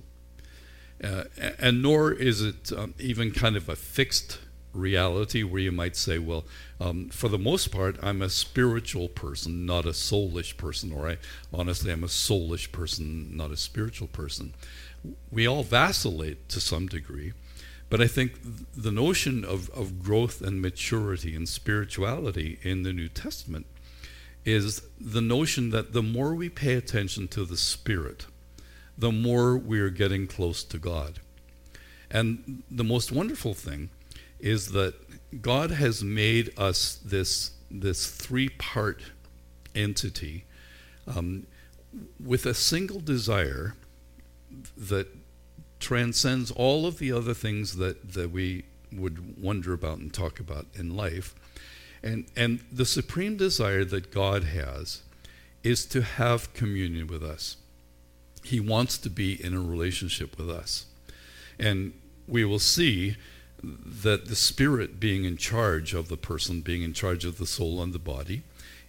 Uh, 1.04 1.24
and 1.58 1.82
nor 1.82 2.12
is 2.12 2.42
it 2.42 2.72
um, 2.74 2.94
even 3.00 3.32
kind 3.32 3.56
of 3.56 3.68
a 3.68 3.75
fixed 3.75 4.40
reality 4.74 5.44
where 5.44 5.62
you 5.62 5.72
might 5.72 5.96
say, 5.96 6.18
well, 6.18 6.46
um, 6.80 7.10
for 7.10 7.28
the 7.28 7.38
most 7.38 7.72
part, 7.72 7.98
I'm 8.01 8.22
a 8.22 8.30
spiritual 8.30 9.08
person, 9.08 9.66
not 9.66 9.86
a 9.86 9.90
soulish 9.90 10.58
person, 10.58 10.92
or 10.92 11.10
I 11.10 11.18
honestly, 11.54 11.92
I'm 11.92 12.04
a 12.04 12.08
soulish 12.08 12.72
person, 12.72 13.36
not 13.36 13.51
a 13.51 13.58
spiritual 13.58 14.08
person. 14.08 14.54
We 15.32 15.48
all 15.48 15.63
vacillate 15.63 16.48
to 16.50 16.60
some 16.62 16.88
degree, 16.88 17.34
but 17.90 18.01
I 18.01 18.08
think 18.08 18.34
the 18.75 18.92
notion 18.92 19.44
of, 19.44 19.70
of 19.72 20.01
growth 20.01 20.42
and 20.42 20.62
maturity 20.62 21.36
and 21.36 21.48
spirituality 21.48 22.60
in 22.62 22.84
the 22.84 22.94
New 22.94 23.10
Testament 23.10 23.66
is 24.46 24.82
the 25.00 25.22
notion 25.22 25.70
that 25.72 25.94
the 25.94 26.01
more 26.01 26.34
we 26.34 26.50
pay 26.50 26.74
attention 26.74 27.28
to 27.30 27.46
the 27.46 27.58
Spirit, 27.58 28.25
the 28.98 29.12
more 29.12 29.58
we 29.58 29.80
are 29.80 29.90
getting 29.90 30.28
close 30.28 30.63
to 30.63 30.78
God. 30.78 31.20
And 32.10 32.63
the 32.70 32.84
most 32.84 33.12
wonderful 33.12 33.54
thing 33.54 33.90
is 34.41 34.71
that 34.71 34.95
God 35.41 35.71
has 35.71 36.03
made 36.03 36.51
us 36.57 37.00
this, 37.05 37.51
this 37.69 38.07
three 38.07 38.50
part 38.50 39.01
entity 39.74 40.45
um, 41.07 41.48
with 42.24 42.45
a 42.45 42.53
single 42.53 43.00
desire 43.00 43.75
that 44.75 45.07
transcends 45.79 46.51
all 46.51 46.86
of 46.86 47.00
the 47.00 47.12
other 47.12 47.33
things 47.33 47.77
that, 47.77 48.13
that 48.13 48.31
we 48.31 48.65
would 48.91 49.41
wonder 49.41 49.74
about 49.74 50.00
and 50.00 50.13
talk 50.13 50.39
about 50.39 50.65
in 50.75 50.95
life. 50.95 51.33
And, 52.03 52.25
and 52.36 52.63
the 52.71 52.86
supreme 52.86 53.38
desire 53.38 53.86
that 53.86 54.12
God 54.12 54.43
has 54.43 55.03
is 55.63 55.86
to 55.88 56.01
have 56.01 56.53
communion 56.53 57.07
with 57.07 57.24
us. 57.24 57.57
He 58.43 58.60
wants 58.60 58.98
to 59.00 59.10
be 59.10 59.43
in 59.43 59.53
a 59.53 59.62
relationship 59.62 60.38
with 60.38 60.50
us. 60.50 60.86
And 61.60 61.93
we 62.27 62.43
will 62.43 62.60
see 62.60 63.15
that 63.63 64.25
the 64.27 64.36
spirit 64.36 65.00
being 65.00 65.25
in 65.25 65.38
charge 65.38 65.94
of 65.94 66.08
the 66.08 66.18
person, 66.18 66.62
being 66.62 66.82
in 66.82 66.94
charge 66.94 67.25
of 67.25 67.38
the 67.38 67.46
soul 67.46 67.82
and 67.82 67.94
the 67.94 68.00
body, 68.00 68.44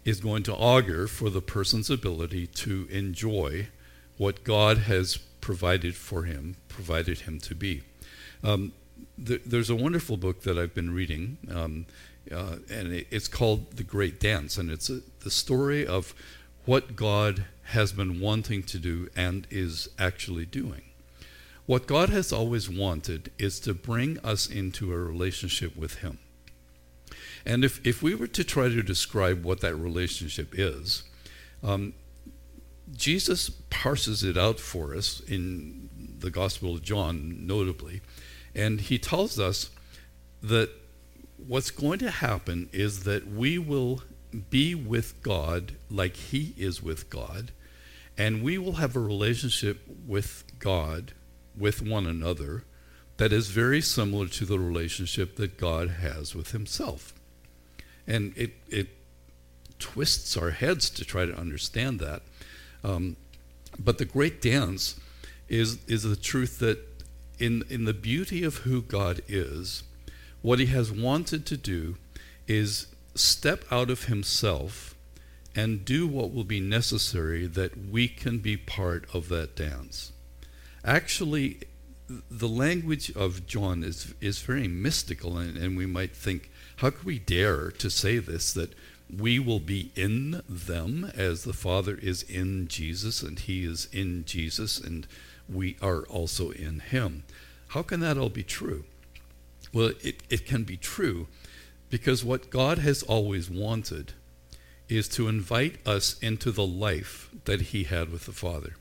is 0.05 0.21
going 0.21 0.43
to 0.45 0.55
augur 0.55 1.07
for 1.07 1.31
the 1.31 1.43
person's 1.43 1.91
ability 1.91 2.47
to 2.47 2.88
enjoy 2.91 3.69
what 4.17 4.45
God 4.45 4.79
has 4.79 5.17
provided 5.41 5.95
for 5.95 6.25
him, 6.25 6.57
provided 6.69 7.21
him 7.21 7.38
to 7.41 7.55
be. 7.55 7.83
Um, 8.43 8.73
th- 9.25 9.43
there's 9.45 9.71
a 9.71 9.76
wonderful 9.76 10.17
book 10.17 10.43
that 10.43 10.59
I've 10.59 10.75
been 10.75 10.95
reading, 10.95 11.38
um, 11.50 11.87
uh, 12.31 12.57
and 12.71 12.93
it, 12.93 13.07
it's 13.11 13.29
called 13.29 13.73
The 13.73 13.85
Great 13.85 14.19
Dance, 14.21 14.57
and 14.57 14.71
it's 14.71 14.91
a, 14.91 15.00
the 15.21 15.31
story 15.31 15.87
of 15.87 16.14
what 16.64 16.97
God 16.97 17.45
has 17.64 17.93
been 17.93 18.21
wanting 18.21 18.62
to 18.64 18.79
do 18.79 19.09
and 19.17 19.47
is 19.50 19.88
actually 19.99 20.47
doing. 20.47 20.83
What 21.66 21.87
God 21.87 22.09
has 22.09 22.33
always 22.33 22.69
wanted 22.69 23.31
is 23.38 23.61
to 23.61 23.75
bring 23.75 24.19
us 24.21 24.49
into 24.49 24.92
a 24.92 24.99
relationship 24.99 25.76
with 25.76 25.97
Him. 25.97 26.19
And 27.45 27.64
if, 27.64 27.85
if 27.87 28.02
we 28.02 28.14
were 28.14 28.26
to 28.28 28.45
try 28.45 28.69
to 28.69 28.83
describe 28.83 29.45
what 29.45 29.61
that 29.61 29.75
relationship 29.75 30.54
is, 30.59 31.04
um, 31.62 31.95
Jesus 32.95 33.50
parses 33.71 34.23
it 34.23 34.37
out 34.37 34.61
for 34.61 34.95
us 34.95 35.21
in 35.21 35.88
the 36.19 36.31
Gospel 36.31 36.75
of 36.75 36.83
John, 36.83 37.47
notably, 37.47 38.02
and 38.54 38.81
he 38.81 38.99
tells 38.99 39.38
us 39.38 39.71
that 40.42 40.71
what's 41.47 41.71
going 41.71 41.99
to 42.00 42.11
happen 42.11 42.69
is 42.73 43.04
that 43.04 43.26
we 43.26 43.59
will 43.59 44.02
be 44.50 44.75
with 44.75 45.23
God 45.23 45.73
like 45.90 46.16
He 46.16 46.54
is 46.57 46.83
with 46.83 47.11
God, 47.11 47.52
and 48.16 48.42
we 48.42 48.59
will 48.59 48.75
have 48.75 48.97
a 48.97 49.00
relationship 49.00 49.81
with 50.07 50.45
God, 50.59 51.12
with 51.56 51.82
one 51.82 52.06
another, 52.06 52.64
that 53.16 53.32
is 53.32 53.49
very 53.49 53.80
similar 53.80 54.26
to 54.26 54.44
the 54.44 54.59
relationship 54.59 55.37
that 55.37 55.59
God 55.59 55.90
has 55.90 56.35
with 56.35 56.52
Himself. 56.52 57.14
And 58.06 58.32
it, 58.37 58.52
it 58.68 58.88
twists 59.78 60.37
our 60.37 60.50
heads 60.50 60.90
to 60.90 61.04
try 61.04 61.26
to 61.26 61.38
understand 61.38 62.00
that. 62.00 62.23
Um, 62.82 63.16
but 63.78 63.99
the 63.99 64.04
great 64.04 64.40
dance 64.40 64.99
is, 65.49 65.85
is 65.87 66.02
the 66.02 66.16
truth 66.16 66.59
that 66.61 66.78
in, 67.38 67.64
in 67.68 67.85
the 67.85 67.94
beauty 67.94 68.44
of 68.44 68.59
who 68.59 68.82
God 68.82 69.21
is, 69.28 69.82
what 70.40 70.59
He 70.59 70.66
has 70.66 70.90
wanted 70.90 71.47
to 71.47 71.56
do 71.56 71.97
is 72.47 72.87
step 73.14 73.64
out 73.71 73.90
of 73.90 74.04
Himself 74.04 74.94
and 75.54 75.85
do 75.85 76.06
what 76.06 76.32
will 76.32 76.44
be 76.44 76.61
necessary 76.61 77.47
that 77.47 77.76
we 77.90 78.09
can 78.09 78.38
be 78.38 78.56
part 78.56 79.06
of 79.12 79.28
that 79.28 79.54
dance. 79.54 80.12
Actually, 80.85 81.61
the 82.31 82.49
language 82.49 83.11
of 83.15 83.47
John 83.47 83.85
is, 83.85 84.15
is 84.21 84.41
very 84.41 84.69
mystical, 84.69 85.39
and, 85.39 85.57
and 85.57 85.77
we 85.77 85.87
might 85.87 86.15
think, 86.15 86.51
how 86.77 86.91
could 86.91 87.05
we 87.05 87.19
dare 87.19 87.71
to 87.71 87.91
say 87.91 88.19
this, 88.19 88.53
that 88.53 88.75
we 89.15 89.39
will 89.39 89.61
be 89.61 89.93
in 89.95 90.43
them 90.49 91.11
as 91.15 91.45
the 91.45 91.53
Father 91.53 91.99
is 92.01 92.23
in 92.23 92.67
Jesus 92.67 93.23
and 93.23 93.39
He 93.39 93.65
is 93.65 93.89
in 93.93 94.25
Jesus 94.25 94.79
and 94.79 95.07
we 95.49 95.77
are 95.83 96.03
also 96.05 96.51
in 96.51 96.81
Him? 96.81 97.25
How 97.69 97.83
can 97.83 98.01
that 98.01 98.19
all 98.19 98.31
be 98.31 98.43
true? 98.43 98.85
Well, 99.73 99.93
it, 100.03 100.23
it 100.29 100.47
can 100.47 100.65
be 100.65 100.77
true 100.77 101.29
because 101.91 102.25
what 102.25 102.51
God 102.51 102.79
has 102.79 103.03
always 103.03 103.51
wanted 103.51 104.15
is 104.89 105.09
to 105.09 105.29
invite 105.29 105.87
us 105.87 106.19
into 106.21 106.51
the 106.51 106.67
life 106.67 107.31
that 107.45 107.61
He 107.61 107.85
had 107.85 108.11
with 108.11 108.27
the 108.27 108.33
Father. 108.33 108.75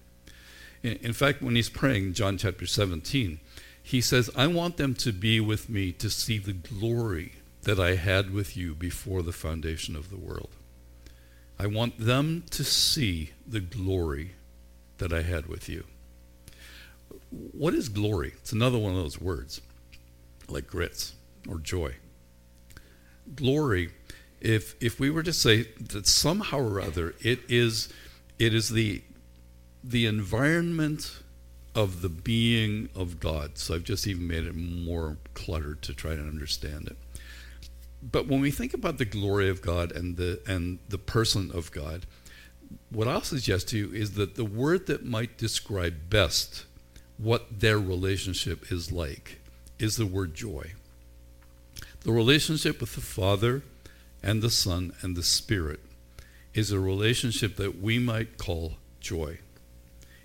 In, 0.84 0.94
in 1.02 1.14
fact, 1.14 1.42
when 1.42 1.56
He's 1.56 1.70
praying, 1.70 2.14
John 2.14 2.38
chapter 2.38 2.66
17, 2.66 3.40
He 3.84 4.02
says, 4.02 4.30
I 4.36 4.48
want 4.48 4.78
them 4.78 4.94
to 4.96 5.12
be 5.12 5.40
with 5.40 5.70
me 5.70 5.92
to 5.94 6.10
see 6.10 6.38
the 6.38 6.54
glory 6.54 7.34
that 7.64 7.80
I 7.80 7.96
had 7.96 8.32
with 8.32 8.58
you 8.58 8.74
before 8.74 9.22
the 9.22 9.32
foundation 9.32 9.96
of 9.96 10.10
the 10.10 10.18
world. 10.18 10.50
I 11.60 11.68
want 11.68 12.00
them 12.00 12.44
to 12.52 12.64
see 12.64 13.32
the 13.48 13.60
glory 13.60 14.32
that 14.98 15.14
I 15.14 15.22
had 15.22 15.46
with 15.46 15.70
you. 15.70 15.86
What 17.30 17.74
is 17.74 17.88
glory? 17.88 18.34
It's 18.38 18.52
another 18.52 18.80
one 18.80 18.92
of 18.92 18.98
those 18.98 19.22
words, 19.22 19.62
like 20.48 20.66
grits 20.66 21.14
or 21.48 21.60
joy. 21.60 21.96
Glory, 23.36 23.92
if 24.40 24.76
if 24.82 25.00
we 25.00 25.10
were 25.12 25.24
to 25.24 25.34
say 25.34 25.68
that 25.80 26.08
somehow 26.08 26.60
or 26.60 26.82
other 26.82 27.14
it 27.22 27.40
is 27.48 27.90
it 28.40 28.54
is 28.54 28.70
the 28.70 29.04
the 29.84 30.06
environment 30.06 31.20
of 31.74 32.02
the 32.02 32.10
being 32.10 32.90
of 32.96 33.20
God. 33.20 33.58
So 33.58 33.76
I've 33.76 33.84
just 33.84 34.06
even 34.08 34.28
made 34.28 34.46
it 34.46 34.56
more 34.56 35.18
cluttered 35.34 35.82
to 35.84 35.94
try 35.94 36.16
to 36.16 36.22
understand 36.22 36.88
it 36.88 36.98
but 38.02 38.28
when 38.28 38.42
we 38.42 38.52
think 38.52 38.74
about 38.74 38.98
the 38.98 39.06
glory 39.06 39.50
of 39.50 39.62
God 39.62 39.92
and 39.92 40.18
the 40.18 40.42
and 40.48 40.80
the 40.90 40.98
person 40.98 41.52
of 41.54 41.72
God, 41.72 42.06
what 42.90 43.08
I'll 43.08 43.22
suggest 43.22 43.70
to 43.70 43.78
you 43.78 43.92
is 43.94 44.14
that 44.14 44.36
the 44.36 44.46
word 44.46 44.88
that 44.88 45.06
might 45.06 45.38
describe 45.38 46.10
best 46.10 46.66
what 47.18 47.60
their 47.60 47.78
relationship 47.78 48.72
is 48.72 48.92
like 48.92 49.40
is 49.78 49.98
the 49.98 50.06
word 50.06 50.34
joy. 50.34 50.74
The 52.02 52.12
relationship 52.12 52.82
with 52.82 52.96
the 52.96 53.02
Father 53.02 53.62
and 54.24 54.42
the 54.42 54.50
Son 54.50 54.94
and 55.02 55.16
the 55.16 55.24
Spirit 55.24 55.82
is 56.56 56.72
a 56.72 56.80
relationship 56.80 57.56
that 57.58 57.80
we 57.80 58.00
might 58.00 58.38
call 58.38 58.74
joy. 59.00 59.38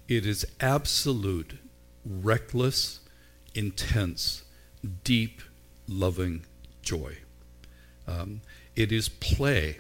It 0.09 0.25
is 0.25 0.47
absolute, 0.61 1.59
reckless, 2.05 3.01
intense, 3.55 4.45
deep, 5.03 5.42
loving 5.88 6.45
joy. 6.83 7.19
Um, 8.07 8.42
it 8.77 8.92
is 8.92 9.09
play. 9.09 9.79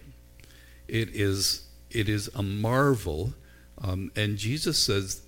It 0.88 1.10
is 1.10 1.62
it 1.90 2.08
is 2.08 2.28
a 2.34 2.42
marvel, 2.42 3.34
um, 3.78 4.10
and 4.16 4.36
Jesus 4.36 4.78
says, 4.78 5.22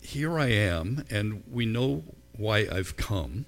"Here 0.00 0.38
I 0.38 0.48
am, 0.48 1.04
and 1.10 1.42
we 1.50 1.66
know 1.66 2.04
why 2.32 2.66
I've 2.70 2.96
come." 2.96 3.44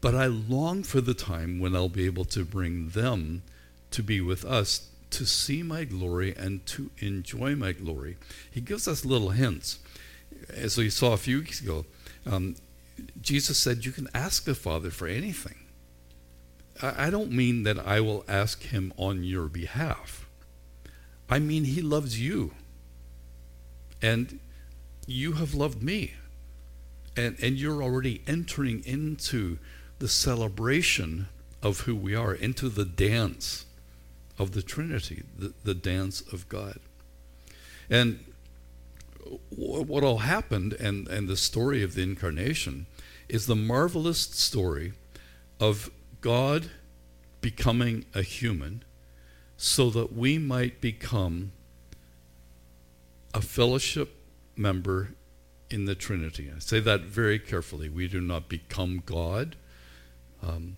But 0.00 0.14
I 0.14 0.26
long 0.26 0.82
for 0.82 1.00
the 1.00 1.14
time 1.14 1.58
when 1.58 1.76
I'll 1.76 1.88
be 1.88 2.06
able 2.06 2.24
to 2.26 2.44
bring 2.44 2.90
them 2.90 3.42
to 3.90 4.02
be 4.02 4.20
with 4.20 4.44
us, 4.44 4.88
to 5.10 5.24
see 5.24 5.62
my 5.62 5.84
glory 5.84 6.34
and 6.36 6.64
to 6.66 6.90
enjoy 6.98 7.54
my 7.54 7.72
glory. 7.72 8.16
He 8.50 8.60
gives 8.60 8.86
us 8.86 9.04
little 9.04 9.30
hints. 9.30 9.78
As 10.54 10.76
we 10.76 10.90
saw 10.90 11.12
a 11.12 11.18
few 11.18 11.38
weeks 11.38 11.60
ago, 11.60 11.86
um, 12.26 12.56
Jesus 13.20 13.58
said, 13.58 13.84
You 13.84 13.92
can 13.92 14.08
ask 14.14 14.44
the 14.44 14.54
Father 14.54 14.90
for 14.90 15.06
anything. 15.06 15.56
I 16.80 17.10
don't 17.10 17.32
mean 17.32 17.64
that 17.64 17.78
I 17.78 18.00
will 18.00 18.24
ask 18.28 18.62
him 18.62 18.92
on 18.96 19.24
your 19.24 19.48
behalf. 19.48 20.28
I 21.28 21.40
mean, 21.40 21.64
he 21.64 21.82
loves 21.82 22.20
you. 22.20 22.52
And 24.00 24.38
you 25.06 25.32
have 25.32 25.54
loved 25.54 25.82
me. 25.82 26.14
And, 27.16 27.36
and 27.42 27.56
you're 27.56 27.82
already 27.82 28.22
entering 28.28 28.84
into 28.84 29.58
the 29.98 30.06
celebration 30.08 31.26
of 31.60 31.80
who 31.80 31.96
we 31.96 32.14
are, 32.14 32.32
into 32.32 32.68
the 32.68 32.84
dance 32.84 33.64
of 34.38 34.52
the 34.52 34.62
Trinity, 34.62 35.22
the, 35.36 35.52
the 35.64 35.74
dance 35.74 36.20
of 36.32 36.48
God. 36.48 36.78
And 37.90 38.24
what 39.50 40.04
all 40.04 40.18
happened, 40.18 40.72
and, 40.74 41.08
and 41.08 41.28
the 41.28 41.36
story 41.36 41.82
of 41.82 41.94
the 41.94 42.02
incarnation, 42.02 42.86
is 43.28 43.46
the 43.46 43.56
marvelous 43.56 44.20
story 44.20 44.92
of 45.60 45.90
God 46.20 46.70
becoming 47.40 48.04
a 48.14 48.22
human 48.22 48.84
so 49.56 49.90
that 49.90 50.12
we 50.14 50.38
might 50.38 50.80
become 50.80 51.52
a 53.34 53.40
fellowship 53.40 54.14
member 54.56 55.10
in 55.70 55.84
the 55.84 55.94
Trinity. 55.94 56.50
I 56.54 56.60
say 56.60 56.80
that 56.80 57.02
very 57.02 57.38
carefully. 57.38 57.88
We 57.88 58.08
do 58.08 58.20
not 58.20 58.48
become 58.48 59.02
God, 59.04 59.56
um, 60.42 60.76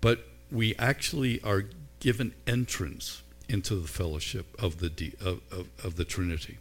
but 0.00 0.26
we 0.50 0.74
actually 0.76 1.40
are 1.42 1.64
given 2.00 2.34
entrance 2.46 3.22
into 3.48 3.76
the 3.76 3.88
fellowship 3.88 4.46
of 4.60 4.80
the, 4.80 5.12
of, 5.20 5.40
of, 5.50 5.68
of 5.84 5.96
the 5.96 6.04
Trinity. 6.04 6.58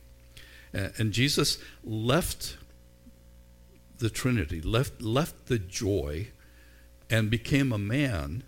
and 0.74 1.12
Jesus 1.12 1.58
left 1.84 2.58
the 4.00 4.10
Trinity, 4.10 4.62
left, 4.62 5.02
left 5.02 5.48
the 5.48 5.60
joy 5.60 6.30
and 7.10 7.30
became 7.30 7.72
a 7.72 7.78
man. 7.78 8.44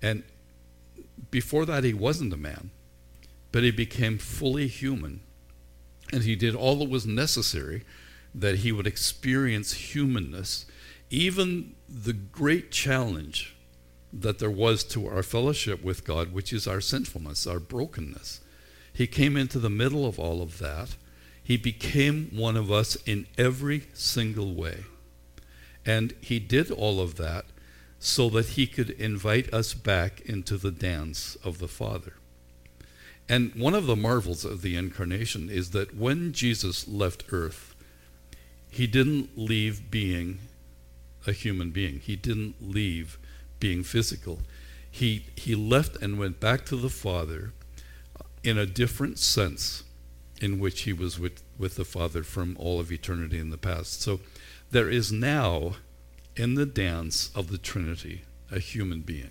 And 0.00 0.22
before 1.30 1.66
that, 1.66 1.84
he 1.84 1.94
wasn't 1.94 2.32
a 2.32 2.38
man, 2.38 2.70
but 3.52 3.62
he 3.62 3.70
became 3.70 4.18
fully 4.18 4.66
human. 4.66 5.20
And 6.12 6.22
he 6.22 6.36
did 6.36 6.54
all 6.54 6.76
that 6.76 6.88
was 6.88 7.06
necessary 7.06 7.84
that 8.34 8.56
he 8.56 8.72
would 8.72 8.86
experience 8.86 9.72
humanness, 9.72 10.66
even 11.10 11.74
the 11.88 12.12
great 12.12 12.70
challenge 12.70 13.54
that 14.12 14.38
there 14.38 14.50
was 14.50 14.84
to 14.84 15.06
our 15.06 15.22
fellowship 15.22 15.82
with 15.82 16.04
God, 16.04 16.32
which 16.32 16.52
is 16.52 16.66
our 16.66 16.80
sinfulness, 16.80 17.46
our 17.46 17.58
brokenness. 17.58 18.40
He 18.92 19.06
came 19.06 19.36
into 19.36 19.58
the 19.58 19.70
middle 19.70 20.06
of 20.06 20.18
all 20.18 20.42
of 20.42 20.58
that. 20.58 20.96
He 21.42 21.56
became 21.56 22.30
one 22.32 22.56
of 22.56 22.70
us 22.70 22.96
in 23.06 23.26
every 23.38 23.88
single 23.94 24.54
way. 24.54 24.84
And 25.84 26.14
he 26.20 26.38
did 26.38 26.70
all 26.70 27.00
of 27.00 27.16
that 27.16 27.46
so 27.98 28.28
that 28.30 28.50
he 28.50 28.66
could 28.66 28.90
invite 28.90 29.52
us 29.54 29.74
back 29.74 30.20
into 30.22 30.56
the 30.56 30.70
dance 30.70 31.36
of 31.42 31.58
the 31.58 31.68
Father. 31.68 32.14
And 33.28 33.54
one 33.54 33.74
of 33.74 33.86
the 33.86 33.96
marvels 33.96 34.44
of 34.44 34.62
the 34.62 34.76
incarnation 34.76 35.48
is 35.48 35.70
that 35.70 35.96
when 35.96 36.32
Jesus 36.32 36.86
left 36.86 37.24
earth, 37.32 37.74
he 38.68 38.86
didn't 38.86 39.38
leave 39.38 39.90
being 39.90 40.38
a 41.26 41.32
human 41.32 41.70
being. 41.70 42.00
He 42.00 42.16
didn't 42.16 42.56
leave 42.60 43.18
being 43.62 43.84
physical. 43.84 44.40
He, 44.90 45.26
he 45.36 45.54
left 45.54 45.96
and 46.02 46.18
went 46.18 46.40
back 46.40 46.66
to 46.66 46.76
the 46.76 46.90
Father 46.90 47.52
in 48.42 48.58
a 48.58 48.66
different 48.66 49.20
sense 49.20 49.84
in 50.40 50.58
which 50.58 50.80
he 50.80 50.92
was 50.92 51.16
with, 51.20 51.44
with 51.56 51.76
the 51.76 51.84
Father 51.84 52.24
from 52.24 52.56
all 52.58 52.80
of 52.80 52.90
eternity 52.90 53.38
in 53.38 53.50
the 53.50 53.56
past. 53.56 54.02
So 54.02 54.18
there 54.72 54.90
is 54.90 55.12
now 55.12 55.76
in 56.34 56.54
the 56.54 56.66
dance 56.66 57.30
of 57.36 57.52
the 57.52 57.56
Trinity 57.56 58.22
a 58.50 58.58
human 58.58 59.02
being. 59.02 59.30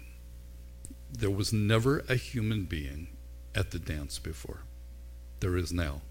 There 1.12 1.30
was 1.30 1.52
never 1.52 2.06
a 2.08 2.16
human 2.16 2.64
being 2.64 3.08
at 3.54 3.72
the 3.72 3.80
dance 3.80 4.18
before. 4.18 4.62
There 5.42 5.58
is 5.58 5.74
now. 5.74 6.04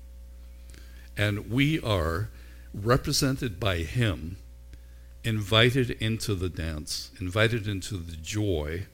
And 1.17 1.51
we 1.51 1.81
are 1.81 2.29
represented 2.75 3.59
by 3.59 3.79
him, 3.79 4.37
invited 5.25 5.91
into 5.91 6.35
the 6.35 6.49
dance, 6.49 7.11
invited 7.21 7.69
into 7.69 7.97
the 7.97 8.17
joy 8.17 8.87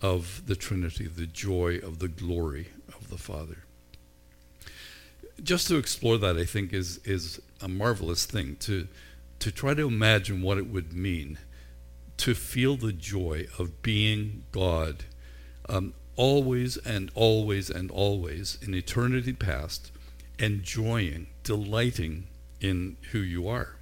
of 0.00 0.42
the 0.46 0.56
Trinity, 0.56 1.06
the 1.06 1.26
joy 1.26 1.78
of 1.78 1.98
the 1.98 2.08
glory 2.08 2.68
of 2.88 3.08
the 3.08 3.18
Father. 3.18 3.64
Just 5.42 5.68
to 5.68 5.76
explore 5.76 6.18
that, 6.18 6.36
I 6.36 6.44
think, 6.44 6.72
is, 6.72 6.98
is 7.04 7.40
a 7.60 7.68
marvelous 7.68 8.26
thing 8.26 8.56
to, 8.60 8.86
to 9.40 9.50
try 9.50 9.74
to 9.74 9.86
imagine 9.86 10.42
what 10.42 10.58
it 10.58 10.68
would 10.68 10.92
mean 10.92 11.38
to 12.18 12.34
feel 12.34 12.76
the 12.76 12.92
joy 12.92 13.46
of 13.58 13.82
being 13.82 14.44
God 14.52 15.04
um, 15.68 15.94
always 16.16 16.76
and 16.76 17.10
always 17.14 17.70
and 17.70 17.90
always 17.90 18.58
in 18.62 18.74
eternity 18.74 19.32
past, 19.32 19.90
enjoying, 20.38 21.26
delighting 21.42 22.26
in 22.60 22.96
who 23.12 23.18
you 23.18 23.48
are, 23.48 23.76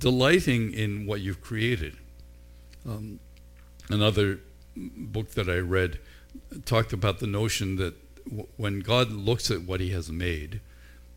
delighting 0.00 0.72
in 0.72 1.06
what 1.06 1.20
you've 1.20 1.40
created. 1.40 1.96
Um, 2.88 3.20
another 3.88 4.40
book 4.74 5.32
that 5.32 5.48
I 5.48 5.58
read 5.58 5.98
talked 6.64 6.92
about 6.92 7.18
the 7.20 7.26
notion 7.26 7.76
that 7.76 7.94
w- 8.24 8.48
when 8.56 8.80
God 8.80 9.12
looks 9.12 9.50
at 9.50 9.62
what 9.62 9.78
He 9.80 9.90
has 9.90 10.10
made, 10.10 10.60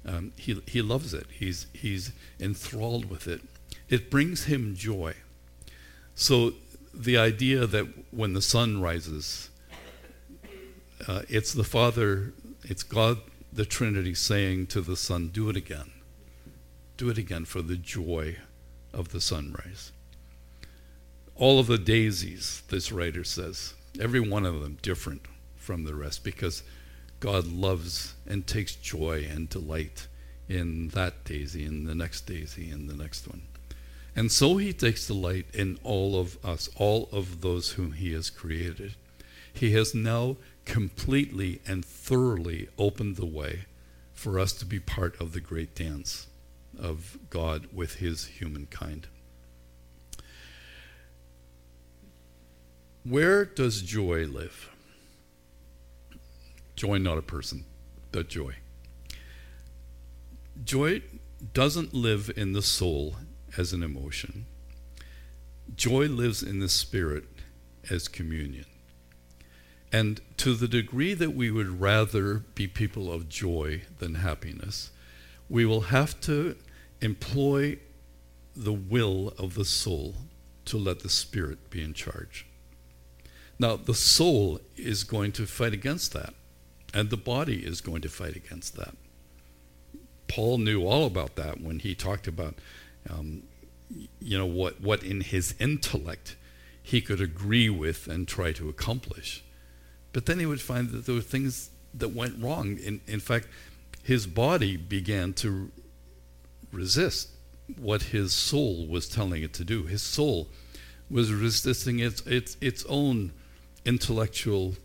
um, 0.06 0.34
he, 0.36 0.62
he 0.68 0.82
loves 0.82 1.14
it. 1.14 1.28
He's, 1.32 1.66
he's 1.74 2.12
enthralled 2.40 3.10
with 3.10 3.28
it. 3.28 3.42
It 3.90 4.12
brings 4.12 4.46
Him 4.46 4.76
joy. 4.76 5.16
So 6.14 6.54
the 6.94 7.18
idea 7.18 7.66
that 7.66 7.88
when 8.12 8.34
the 8.34 8.42
sun 8.42 8.82
rises, 8.82 9.50
uh, 11.08 11.22
it's 11.30 11.54
the 11.54 11.64
Father, 11.64 12.34
it's 12.64 12.84
God, 12.84 13.20
the 13.52 13.66
Trinity, 13.66 14.14
saying 14.14 14.68
to 14.68 14.82
the 14.82 14.98
Son, 14.98 15.30
Do 15.30 15.50
it 15.50 15.56
again. 15.56 15.92
Do 16.98 17.10
it 17.10 17.18
again 17.18 17.46
for 17.46 17.62
the 17.62 17.78
joy 17.78 18.38
of 18.94 19.10
the 19.10 19.22
sunrise. 19.22 19.92
All 21.36 21.60
of 21.60 21.68
the 21.68 21.78
daisies, 21.78 22.62
this 22.70 22.92
writer 22.92 23.24
says, 23.24 23.74
every 24.00 24.20
one 24.20 24.46
of 24.46 24.62
them 24.62 24.78
different 24.82 25.24
from 25.56 25.84
the 25.84 25.96
rest 25.96 26.24
because 26.24 26.64
God 27.20 27.48
loves 27.48 28.14
and 28.28 28.46
takes 28.46 28.76
joy 28.76 29.28
and 29.30 29.50
delight 29.50 30.08
in 30.50 30.90
that 30.90 31.24
daisy, 31.24 31.66
and 31.66 31.88
the 31.88 31.96
next 31.96 32.22
daisy, 32.22 32.70
and 32.70 32.90
the 32.90 32.96
next 32.96 33.28
one. 33.28 33.44
And 34.16 34.32
so 34.32 34.58
he 34.58 34.74
takes 34.74 35.08
delight 35.08 35.46
in 35.54 35.80
all 35.84 36.20
of 36.20 36.38
us, 36.46 36.70
all 36.76 37.10
of 37.12 37.42
those 37.42 37.72
whom 37.72 37.94
he 37.94 38.12
has 38.14 38.30
created. 38.30 38.96
He 39.52 39.72
has 39.72 39.96
now 39.96 40.38
completely 40.66 41.62
and 41.66 41.84
thoroughly 41.84 42.70
opened 42.78 43.16
the 43.16 43.26
way 43.26 43.66
for 44.14 44.38
us 44.38 44.54
to 44.54 44.66
be 44.66 44.80
part 44.80 45.20
of 45.20 45.32
the 45.32 45.40
great 45.40 45.76
dance 45.76 46.28
of 46.80 47.18
God 47.30 47.68
with 47.74 47.96
his 47.96 48.26
humankind. 48.26 49.08
Where 53.04 53.44
does 53.44 53.82
joy 53.82 54.26
live? 54.26 54.70
Joy, 56.76 56.98
not 56.98 57.18
a 57.18 57.22
person, 57.22 57.66
but 58.12 58.30
joy. 58.30 58.56
Joy 60.64 61.02
doesn't 61.54 61.94
live 61.94 62.32
in 62.36 62.54
the 62.54 62.62
soul 62.62 63.18
as 63.58 63.74
an 63.74 63.84
emotion. 63.84 64.46
Joy 65.76 66.08
lives 66.08 66.42
in 66.42 66.60
the 66.60 66.70
spirit 66.70 67.26
as 67.90 68.08
communion. 68.08 68.66
And 69.92 70.22
to 70.38 70.56
the 70.56 70.68
degree 70.68 71.14
that 71.14 71.36
we 71.36 71.52
would 71.52 71.80
rather 71.80 72.44
be 72.56 72.68
people 72.68 73.12
of 73.12 73.30
joy 73.30 73.84
than 74.00 74.16
happiness, 74.16 74.92
we 75.50 75.66
will 75.66 75.82
have 75.82 76.20
to 76.22 76.56
employ 77.02 77.78
the 78.56 78.74
will 78.74 79.34
of 79.38 79.56
the 79.56 79.66
soul 79.66 80.16
to 80.66 80.78
let 80.78 81.00
the 81.00 81.10
spirit 81.10 81.70
be 81.70 81.84
in 81.84 81.94
charge. 81.94 82.46
Now, 83.60 83.76
the 83.76 83.94
soul 83.94 84.60
is 84.76 85.04
going 85.04 85.32
to 85.34 85.46
fight 85.46 85.74
against 85.74 86.14
that, 86.14 86.34
and 86.94 87.10
the 87.10 87.18
body 87.18 87.66
is 87.66 87.82
going 87.82 88.02
to 88.02 88.10
fight 88.10 88.36
against 88.36 88.76
that. 88.76 88.96
Paul 90.28 90.58
knew 90.58 90.86
all 90.86 91.06
about 91.06 91.36
that 91.36 91.62
when 91.62 91.80
he 91.80 91.94
talked 91.94 92.28
about, 92.28 92.56
um, 93.10 93.44
you 94.20 94.38
know, 94.38 94.46
what, 94.46 94.82
what 94.82 95.04
in 95.04 95.22
his 95.22 95.54
intellect 95.60 96.36
he 96.82 97.02
could 97.02 97.22
agree 97.22 97.70
with 97.70 98.08
and 98.08 98.28
try 98.28 98.52
to 98.54 98.70
accomplish. 98.70 99.44
But 100.12 100.26
then 100.26 100.40
he 100.40 100.46
would 100.46 100.62
find 100.62 100.90
that 100.90 101.06
there 101.06 101.16
were 101.16 101.22
things 101.22 101.70
that 101.94 102.10
went 102.10 102.42
wrong. 102.42 102.78
In, 102.78 103.02
in 103.08 103.20
fact, 103.20 103.48
his 104.04 104.28
body 104.28 104.78
began 104.78 105.34
to 105.34 105.72
resist 106.72 107.30
what 107.78 108.04
his 108.04 108.34
soul 108.34 108.86
was 108.86 109.08
telling 109.08 109.42
it 109.42 109.54
to 109.54 109.64
do. 109.64 109.84
His 109.84 110.02
soul 110.02 110.50
was 111.10 111.32
resisting 111.32 112.00
its, 112.00 112.22
its, 112.28 112.58
its 112.60 112.86
own 112.90 113.32
intellectual 113.86 114.76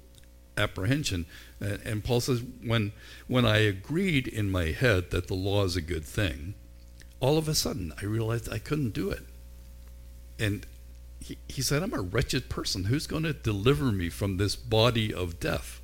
apprehension. 0.56 1.26
Uh, 1.60 1.78
and 1.84 2.04
Paul 2.04 2.20
says, 2.20 2.42
when, 2.64 2.92
when 3.26 3.44
I 3.44 3.58
agreed 3.58 4.28
in 4.28 4.50
my 4.50 4.66
head 4.66 5.10
that 5.10 5.26
the 5.26 5.34
law 5.34 5.64
is 5.64 5.76
a 5.76 5.82
good 5.82 6.04
thing, 6.04 6.54
all 7.20 7.38
of 7.38 7.48
a 7.48 7.54
sudden 7.54 7.92
I 8.00 8.04
realized 8.04 8.52
I 8.52 8.58
couldn't 8.58 8.90
do 8.90 9.10
it. 9.10 9.24
And 10.38 10.64
he, 11.20 11.38
he 11.48 11.62
said, 11.62 11.82
I'm 11.82 11.94
a 11.94 12.00
wretched 12.00 12.48
person. 12.48 12.84
Who's 12.84 13.08
going 13.08 13.24
to 13.24 13.32
deliver 13.32 13.86
me 13.86 14.08
from 14.08 14.36
this 14.36 14.54
body 14.54 15.12
of 15.12 15.40
death? 15.40 15.80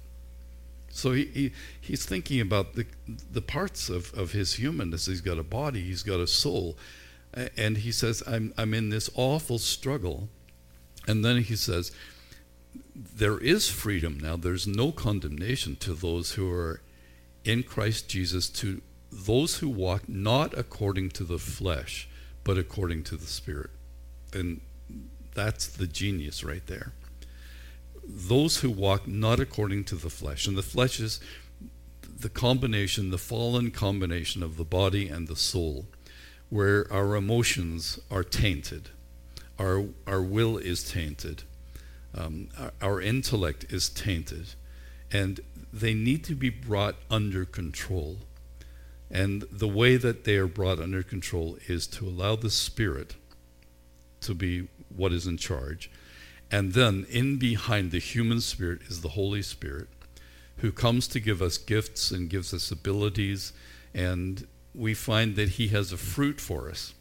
So 0.95 1.11
he, 1.11 1.25
he, 1.27 1.53
he's 1.81 2.07
thinking 2.07 2.41
about 2.41 2.75
the, 2.75 2.87
the 3.09 3.43
parts 3.43 3.89
of, 3.89 4.15
of 4.15 4.31
his 4.31 4.55
humanness. 4.55 5.07
He's 5.07 5.21
got 5.21 5.39
a 5.39 5.43
body, 5.43 5.83
he's 5.83 6.05
got 6.05 6.21
a 6.21 6.27
soul. 6.27 6.79
And 7.57 7.79
he 7.79 7.91
says, 7.91 8.23
I'm, 8.29 8.55
I'm 8.57 8.73
in 8.73 8.91
this 8.91 9.11
awful 9.17 9.59
struggle. 9.59 10.29
And 11.09 11.25
then 11.25 11.43
he 11.43 11.57
says, 11.57 11.91
there 12.95 13.39
is 13.39 13.69
freedom 13.69 14.19
now. 14.21 14.37
There's 14.37 14.69
no 14.69 14.93
condemnation 14.93 15.75
to 15.77 15.95
those 15.95 16.33
who 16.33 16.51
are 16.53 16.81
in 17.45 17.65
Christ 17.65 18.09
Jesus, 18.09 18.49
to 18.51 18.81
those 19.11 19.59
who 19.59 19.69
walk 19.69 20.09
not 20.09 20.57
according 20.57 21.11
to 21.11 21.25
the 21.25 21.39
flesh, 21.39 22.09
but 22.45 22.57
according 22.57 23.03
to 23.05 23.17
the 23.17 23.27
Spirit. 23.27 23.71
And 24.33 24.61
that's 25.35 25.67
the 25.67 25.89
genius 25.89 26.45
right 26.45 26.65
there. 26.69 26.93
Those 28.07 28.59
who 28.59 28.71
walk 28.71 29.07
not 29.07 29.41
according 29.41 29.85
to 29.85 29.95
the 29.95 30.11
flesh, 30.11 30.47
and 30.47 30.57
the 30.57 30.63
flesh 30.63 31.01
is 31.01 31.21
the 32.03 32.29
combination, 32.29 33.11
the 33.11 33.19
fallen 33.19 33.71
combination 33.71 34.43
of 34.43 34.57
the 34.57 34.65
body 34.65 35.09
and 35.09 35.29
the 35.29 35.37
soul, 35.37 35.87
where 36.51 36.91
our 36.93 37.17
emotions 37.17 37.99
are 38.11 38.25
tainted, 38.25 38.91
our, 39.59 39.87
our 40.07 40.23
will 40.23 40.57
is 40.59 40.85
tainted 40.85 41.45
um, 42.17 42.49
our, 42.59 42.73
our 42.81 43.01
intellect 43.01 43.65
is 43.71 43.89
tainted, 43.89 44.55
and 45.11 45.41
they 45.73 45.95
need 45.95 46.25
to 46.25 46.35
be 46.35 46.51
brought 46.51 46.97
under 47.11 47.45
control. 47.45 48.19
And 49.11 49.43
the 49.51 49.69
way 49.69 49.97
that 49.97 50.25
they 50.25 50.37
are 50.37 50.47
brought 50.47 50.81
under 50.81 51.03
control 51.03 51.59
is 51.67 51.87
to 51.89 52.07
allow 52.07 52.37
the 52.37 52.51
Spirit 52.51 53.17
to 54.23 54.35
be 54.35 54.69
what 54.95 55.13
is 55.13 55.27
in 55.27 55.37
charge. 55.37 55.91
And 56.55 56.73
then, 56.73 57.05
in 57.11 57.37
behind 57.37 57.91
the 57.91 57.99
human 57.99 58.41
spirit 58.41 58.83
is 58.87 59.01
the 59.01 59.09
Holy 59.09 59.43
Spirit, 59.43 59.89
who 60.59 60.71
comes 60.71 61.09
to 61.09 61.19
give 61.19 61.43
us 61.43 61.59
gifts 61.59 62.13
and 62.13 62.31
gives 62.31 62.55
us 62.55 62.71
abilities. 62.71 63.53
And 63.93 64.47
we 64.73 64.95
find 64.95 65.35
that 65.35 65.49
He 65.49 65.67
has 65.69 65.91
a 65.91 65.97
fruit 65.97 66.41
for 66.41 66.71
us. 66.71 66.95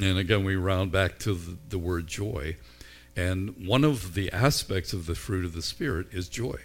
And 0.00 0.18
again, 0.18 0.44
we 0.44 0.54
round 0.54 0.92
back 0.92 1.18
to 1.18 1.34
the, 1.34 1.58
the 1.68 1.80
word 1.80 2.06
joy. 2.06 2.58
And 3.16 3.66
one 3.66 3.82
of 3.82 4.14
the 4.14 4.30
aspects 4.30 4.92
of 4.92 5.06
the 5.06 5.16
fruit 5.16 5.44
of 5.44 5.52
the 5.52 5.62
Spirit 5.62 6.06
is 6.12 6.28
joy 6.28 6.60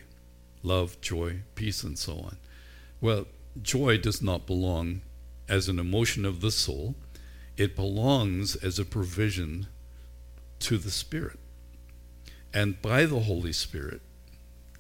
love, 0.62 1.02
joy, 1.02 1.38
peace, 1.56 1.82
and 1.82 1.98
so 1.98 2.20
on. 2.20 2.38
Well, 3.02 3.26
joy 3.60 3.98
does 3.98 4.22
not 4.22 4.46
belong 4.46 5.02
as 5.50 5.68
an 5.68 5.80
emotion 5.80 6.24
of 6.24 6.42
the 6.42 6.52
soul, 6.52 6.94
it 7.58 7.76
belongs 7.76 8.56
as 8.58 8.78
a 8.78 8.86
provision 8.86 9.66
to 10.60 10.78
the 10.78 10.92
Spirit. 10.92 11.40
And 12.56 12.82
by 12.82 13.06
the 13.06 13.20
Holy 13.20 13.52
Spirit, 13.52 14.00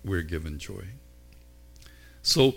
we're 0.01 0.21
given 0.21 0.57
joy. 0.59 0.85
So, 2.23 2.55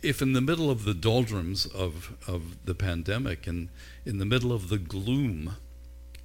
if 0.00 0.22
in 0.22 0.32
the 0.32 0.40
middle 0.40 0.70
of 0.70 0.84
the 0.84 0.94
doldrums 0.94 1.66
of, 1.66 2.16
of 2.28 2.64
the 2.64 2.74
pandemic 2.74 3.48
and 3.48 3.68
in 4.06 4.18
the 4.18 4.24
middle 4.24 4.52
of 4.52 4.68
the 4.68 4.78
gloom 4.78 5.56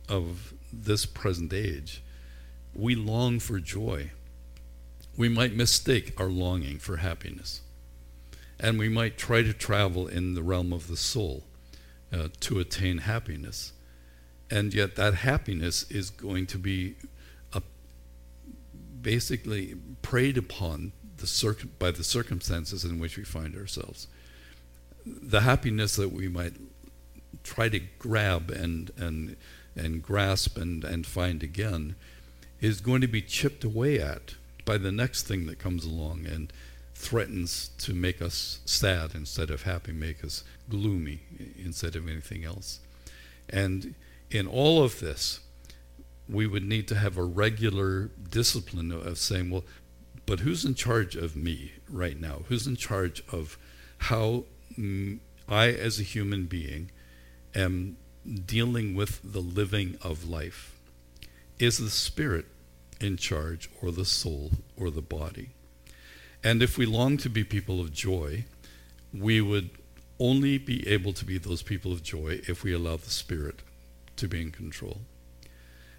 of 0.07 0.53
this 0.71 1.07
present 1.07 1.53
age, 1.53 2.03
we 2.75 2.93
long 2.93 3.39
for 3.39 3.59
joy, 3.59 4.11
we 5.17 5.27
might 5.27 5.55
mistake 5.55 6.13
our 6.19 6.29
longing 6.29 6.77
for 6.77 6.97
happiness. 6.97 7.61
And 8.59 8.77
we 8.77 8.89
might 8.89 9.17
try 9.17 9.41
to 9.41 9.53
travel 9.53 10.07
in 10.07 10.35
the 10.35 10.43
realm 10.43 10.71
of 10.71 10.87
the 10.87 10.97
soul 10.97 11.45
uh, 12.11 12.27
to 12.41 12.59
attain 12.59 12.99
happiness. 12.99 13.73
And 14.51 14.71
yet, 14.71 14.97
that 14.97 15.15
happiness 15.15 15.89
is 15.89 16.11
going 16.11 16.45
to 16.47 16.59
be 16.59 16.95
basically 19.03 19.75
preyed 20.01 20.37
upon 20.37 20.93
the 21.17 21.27
circ- 21.27 21.77
by 21.77 21.91
the 21.91 22.03
circumstances 22.03 22.83
in 22.83 22.99
which 22.99 23.17
we 23.17 23.23
find 23.23 23.55
ourselves. 23.55 24.07
The 25.05 25.41
happiness 25.41 25.95
that 25.97 26.11
we 26.11 26.27
might 26.27 26.53
try 27.43 27.69
to 27.69 27.79
grab 27.99 28.49
and, 28.49 28.91
and, 28.97 29.35
and 29.75 30.01
grasp 30.01 30.57
and, 30.57 30.83
and 30.83 31.05
find 31.05 31.43
again 31.43 31.95
is 32.61 32.79
going 32.79 33.01
to 33.01 33.07
be 33.07 33.21
chipped 33.21 33.63
away 33.63 33.99
at 33.99 34.35
by 34.65 34.77
the 34.77 34.91
next 34.91 35.23
thing 35.23 35.45
that 35.47 35.59
comes 35.59 35.85
along 35.85 36.25
and 36.25 36.53
threatens 36.95 37.69
to 37.77 37.93
make 37.93 38.21
us 38.21 38.61
sad 38.65 39.11
instead 39.13 39.49
of 39.49 39.63
happy, 39.63 39.91
make 39.91 40.23
us 40.23 40.43
gloomy 40.69 41.19
instead 41.61 41.95
of 41.95 42.07
anything 42.07 42.45
else. 42.45 42.79
And 43.49 43.95
in 44.31 44.47
all 44.47 44.81
of 44.81 44.99
this, 44.99 45.41
we 46.27 46.47
would 46.47 46.63
need 46.63 46.87
to 46.87 46.95
have 46.95 47.17
a 47.17 47.23
regular 47.23 48.09
discipline 48.29 48.91
of 48.91 49.17
saying, 49.17 49.49
well, 49.49 49.63
but 50.25 50.39
who's 50.41 50.63
in 50.63 50.75
charge 50.75 51.15
of 51.15 51.35
me 51.35 51.73
right 51.89 52.19
now? 52.19 52.43
Who's 52.47 52.65
in 52.65 52.77
charge 52.77 53.23
of 53.31 53.57
how 53.97 54.45
I, 55.49 55.67
as 55.67 55.99
a 55.99 56.03
human 56.03 56.45
being, 56.45 56.91
am 57.53 57.97
dealing 58.45 58.95
with 58.95 59.19
the 59.23 59.41
living 59.41 59.97
of 60.01 60.29
life? 60.29 60.79
Is 61.59 61.77
the 61.77 61.89
spirit 61.89 62.45
in 63.01 63.17
charge, 63.17 63.69
or 63.81 63.91
the 63.91 64.05
soul, 64.05 64.51
or 64.77 64.89
the 64.89 65.01
body? 65.01 65.49
And 66.43 66.63
if 66.63 66.77
we 66.77 66.85
long 66.85 67.17
to 67.17 67.29
be 67.29 67.43
people 67.43 67.81
of 67.81 67.91
joy, 67.93 68.45
we 69.13 69.41
would 69.41 69.69
only 70.19 70.57
be 70.57 70.87
able 70.87 71.13
to 71.13 71.25
be 71.25 71.37
those 71.37 71.61
people 71.61 71.91
of 71.91 72.03
joy 72.03 72.39
if 72.47 72.63
we 72.63 72.73
allow 72.73 72.97
the 72.97 73.09
Spirit 73.09 73.61
to 74.15 74.27
be 74.27 74.41
in 74.41 74.51
control. 74.51 75.01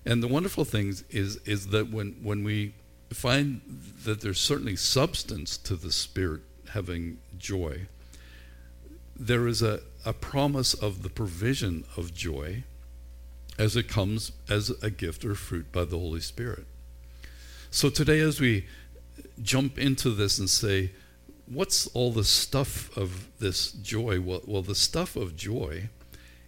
And 0.06 0.22
the 0.22 0.28
wonderful 0.28 0.64
thing 0.64 0.94
is, 1.10 1.36
is 1.44 1.68
that 1.68 1.90
when, 1.90 2.16
when 2.22 2.44
we 2.44 2.74
find 3.10 3.60
that 4.04 4.20
there's 4.20 4.40
certainly 4.40 4.76
substance 4.76 5.56
to 5.58 5.76
the 5.76 5.92
Spirit 5.92 6.42
having 6.70 7.18
joy, 7.38 7.86
there 9.16 9.46
is 9.46 9.62
a, 9.62 9.80
a 10.04 10.12
promise 10.12 10.74
of 10.74 11.02
the 11.02 11.08
provision 11.08 11.84
of 11.96 12.12
joy 12.12 12.64
as 13.58 13.76
it 13.76 13.88
comes 13.88 14.32
as 14.48 14.70
a 14.82 14.90
gift 14.90 15.24
or 15.24 15.34
fruit 15.34 15.70
by 15.72 15.84
the 15.84 15.98
Holy 15.98 16.20
Spirit. 16.20 16.66
So 17.70 17.88
today, 17.88 18.20
as 18.20 18.40
we 18.40 18.66
jump 19.42 19.78
into 19.78 20.10
this 20.10 20.38
and 20.38 20.50
say, 20.50 20.92
what's 21.46 21.86
all 21.88 22.12
the 22.12 22.24
stuff 22.24 22.94
of 22.96 23.28
this 23.38 23.72
joy? 23.72 24.20
Well, 24.20 24.42
well, 24.44 24.62
the 24.62 24.74
stuff 24.74 25.16
of 25.16 25.36
joy 25.36 25.88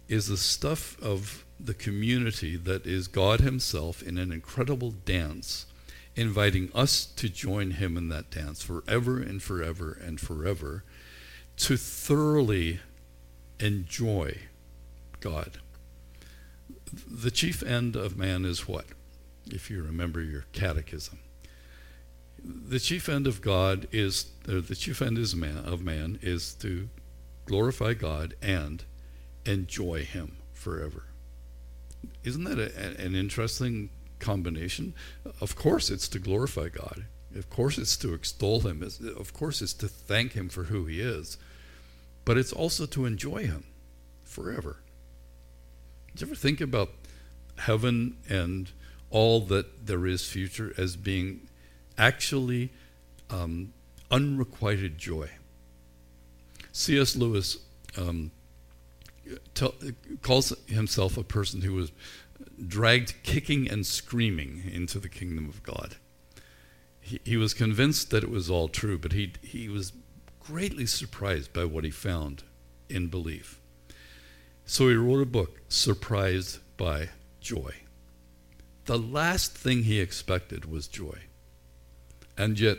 is 0.07 0.27
the 0.27 0.37
stuff 0.37 1.01
of 1.01 1.45
the 1.59 1.73
community 1.73 2.55
that 2.55 2.85
is 2.85 3.07
God 3.07 3.41
Himself 3.41 4.01
in 4.01 4.17
an 4.17 4.31
incredible 4.31 4.91
dance, 4.91 5.65
inviting 6.15 6.69
us 6.73 7.05
to 7.05 7.29
join 7.29 7.71
Him 7.71 7.97
in 7.97 8.09
that 8.09 8.29
dance 8.29 8.61
forever 8.61 9.17
and 9.19 9.41
forever 9.41 9.97
and 10.01 10.19
forever 10.19 10.83
to 11.57 11.77
thoroughly 11.77 12.79
enjoy 13.59 14.37
God. 15.19 15.59
The 17.09 17.31
chief 17.31 17.63
end 17.63 17.95
of 17.95 18.17
man 18.17 18.45
is 18.45 18.67
what? 18.67 18.85
If 19.47 19.69
you 19.69 19.83
remember 19.83 20.21
your 20.21 20.45
catechism 20.53 21.19
the 22.43 22.79
chief 22.79 23.09
end 23.09 23.27
of 23.27 23.41
God 23.41 23.87
is, 23.91 24.25
the 24.43 24.75
chief 24.75 25.01
end 25.01 25.17
is 25.17 25.35
man, 25.35 25.57
of 25.57 25.83
man 25.83 26.19
is 26.21 26.53
to 26.55 26.89
glorify 27.45 27.93
God 27.93 28.35
and 28.41 28.83
enjoy 29.45 30.03
Him 30.03 30.37
forever. 30.53 31.06
Isn't 32.23 32.43
that 32.45 32.59
a, 32.59 33.01
an 33.01 33.15
interesting 33.15 33.89
combination? 34.19 34.93
Of 35.41 35.55
course, 35.55 35.89
it's 35.89 36.07
to 36.09 36.19
glorify 36.19 36.69
God. 36.69 37.05
Of 37.35 37.49
course, 37.49 37.77
it's 37.77 37.97
to 37.97 38.13
extol 38.13 38.61
Him. 38.61 38.81
Of 39.17 39.33
course, 39.33 39.61
it's 39.61 39.73
to 39.75 39.87
thank 39.87 40.33
Him 40.33 40.49
for 40.49 40.63
who 40.63 40.85
He 40.85 41.01
is. 41.01 41.37
But 42.25 42.37
it's 42.37 42.53
also 42.53 42.85
to 42.87 43.05
enjoy 43.05 43.47
Him 43.47 43.65
forever. 44.23 44.77
Did 46.11 46.21
you 46.21 46.27
ever 46.27 46.35
think 46.35 46.61
about 46.61 46.89
heaven 47.57 48.17
and 48.29 48.71
all 49.09 49.39
that 49.41 49.85
there 49.85 50.05
is 50.05 50.27
future 50.27 50.73
as 50.77 50.95
being 50.95 51.47
actually 51.97 52.71
um, 53.29 53.73
unrequited 54.11 54.97
joy. 54.97 55.29
C.S. 56.71 57.15
Lewis 57.15 57.57
um, 57.97 58.31
calls 60.21 60.53
himself 60.67 61.17
a 61.17 61.23
person 61.23 61.61
who 61.61 61.73
was 61.73 61.91
dragged 62.65 63.15
kicking 63.23 63.69
and 63.69 63.85
screaming 63.85 64.63
into 64.71 64.99
the 64.99 65.09
kingdom 65.09 65.49
of 65.49 65.63
God. 65.63 65.95
He, 66.99 67.19
he 67.23 67.37
was 67.37 67.53
convinced 67.53 68.09
that 68.11 68.23
it 68.23 68.29
was 68.29 68.49
all 68.49 68.67
true, 68.67 68.97
but 68.97 69.13
he, 69.13 69.33
he 69.41 69.69
was 69.69 69.93
greatly 70.39 70.85
surprised 70.85 71.53
by 71.53 71.65
what 71.65 71.83
he 71.83 71.89
found 71.89 72.43
in 72.89 73.07
belief. 73.07 73.59
So 74.65 74.89
he 74.89 74.95
wrote 74.95 75.21
a 75.21 75.25
book, 75.25 75.61
Surprised 75.69 76.59
by 76.77 77.09
Joy. 77.39 77.73
The 78.85 78.97
last 78.97 79.57
thing 79.57 79.83
he 79.83 79.99
expected 79.99 80.65
was 80.65 80.87
joy. 80.87 81.19
And 82.37 82.57
yet, 82.59 82.77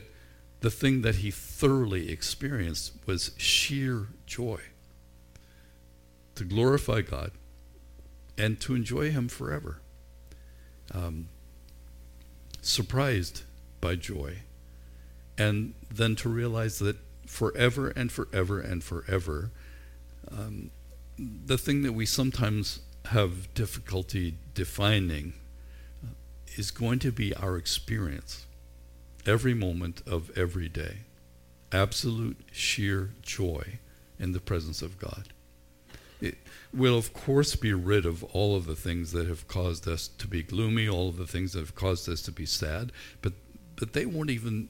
the 0.60 0.70
thing 0.70 1.02
that 1.02 1.16
he 1.16 1.30
thoroughly 1.30 2.10
experienced 2.10 2.92
was 3.06 3.32
sheer 3.36 4.08
joy 4.26 4.60
to 6.38 6.44
glorify 6.44 7.02
God 7.02 7.32
and 8.36 8.60
to 8.60 8.74
enjoy 8.74 9.10
Him 9.10 9.28
forever. 9.28 9.80
Um, 10.94 11.28
surprised 12.62 13.42
by 13.80 13.96
joy, 13.96 14.38
and 15.36 15.74
then 15.90 16.16
to 16.16 16.28
realize 16.28 16.78
that 16.78 16.96
forever 17.26 17.88
and 17.90 18.10
forever 18.10 18.60
and 18.60 18.82
forever, 18.82 19.50
um, 20.30 20.70
the 21.18 21.58
thing 21.58 21.82
that 21.82 21.92
we 21.92 22.06
sometimes 22.06 22.80
have 23.06 23.52
difficulty 23.54 24.34
defining 24.54 25.34
is 26.56 26.70
going 26.70 26.98
to 27.00 27.12
be 27.12 27.34
our 27.34 27.56
experience 27.56 28.46
every 29.26 29.54
moment 29.54 30.02
of 30.06 30.30
every 30.36 30.68
day. 30.68 30.98
Absolute 31.72 32.38
sheer 32.50 33.10
joy 33.22 33.78
in 34.18 34.32
the 34.32 34.40
presence 34.40 34.82
of 34.82 34.98
God. 34.98 35.28
It 36.20 36.38
will, 36.72 36.98
of 36.98 37.12
course, 37.12 37.54
be 37.56 37.72
rid 37.72 38.04
of 38.04 38.24
all 38.24 38.56
of 38.56 38.66
the 38.66 38.76
things 38.76 39.12
that 39.12 39.28
have 39.28 39.46
caused 39.48 39.86
us 39.86 40.08
to 40.08 40.26
be 40.26 40.42
gloomy, 40.42 40.88
all 40.88 41.08
of 41.08 41.16
the 41.16 41.26
things 41.26 41.52
that 41.52 41.60
have 41.60 41.74
caused 41.74 42.08
us 42.08 42.22
to 42.22 42.32
be 42.32 42.46
sad, 42.46 42.92
but, 43.22 43.34
but 43.76 43.92
they 43.92 44.04
won't 44.06 44.30
even 44.30 44.68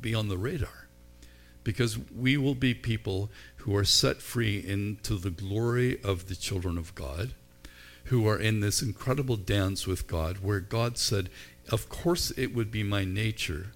be 0.00 0.14
on 0.14 0.28
the 0.28 0.38
radar. 0.38 0.88
Because 1.62 1.98
we 2.14 2.36
will 2.36 2.54
be 2.54 2.74
people 2.74 3.30
who 3.58 3.74
are 3.74 3.84
set 3.84 4.20
free 4.20 4.58
into 4.58 5.16
the 5.16 5.30
glory 5.30 6.02
of 6.02 6.28
the 6.28 6.34
children 6.34 6.76
of 6.76 6.94
God, 6.94 7.34
who 8.04 8.28
are 8.28 8.38
in 8.38 8.60
this 8.60 8.82
incredible 8.82 9.36
dance 9.36 9.86
with 9.86 10.06
God, 10.06 10.38
where 10.38 10.60
God 10.60 10.98
said, 10.98 11.30
Of 11.70 11.88
course, 11.88 12.30
it 12.32 12.54
would 12.54 12.70
be 12.70 12.82
my 12.82 13.04
nature 13.04 13.68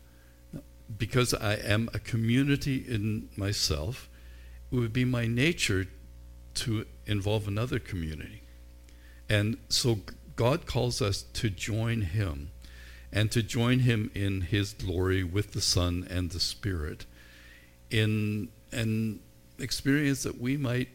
because 0.96 1.34
I 1.34 1.54
am 1.54 1.88
a 1.92 1.98
community 1.98 2.84
in 2.86 3.28
myself, 3.36 4.08
it 4.70 4.76
would 4.76 4.92
be 4.92 5.04
my 5.04 5.26
nature 5.26 5.86
to 6.58 6.86
involve 7.06 7.48
another 7.48 7.78
community. 7.78 8.42
And 9.28 9.58
so 9.68 10.00
God 10.36 10.66
calls 10.66 11.02
us 11.02 11.22
to 11.34 11.50
join 11.50 12.02
Him 12.02 12.50
and 13.12 13.30
to 13.32 13.42
join 13.42 13.80
Him 13.80 14.10
in 14.14 14.42
His 14.42 14.72
glory 14.72 15.24
with 15.24 15.52
the 15.52 15.60
Son 15.60 16.06
and 16.08 16.30
the 16.30 16.40
Spirit 16.40 17.06
in 17.90 18.48
an 18.72 19.20
experience 19.58 20.22
that 20.22 20.40
we 20.40 20.56
might 20.56 20.88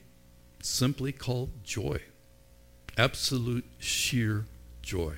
simply 0.62 1.12
call 1.12 1.50
joy. 1.64 2.00
Absolute 2.98 3.66
sheer 3.80 4.46
joy. 4.82 5.16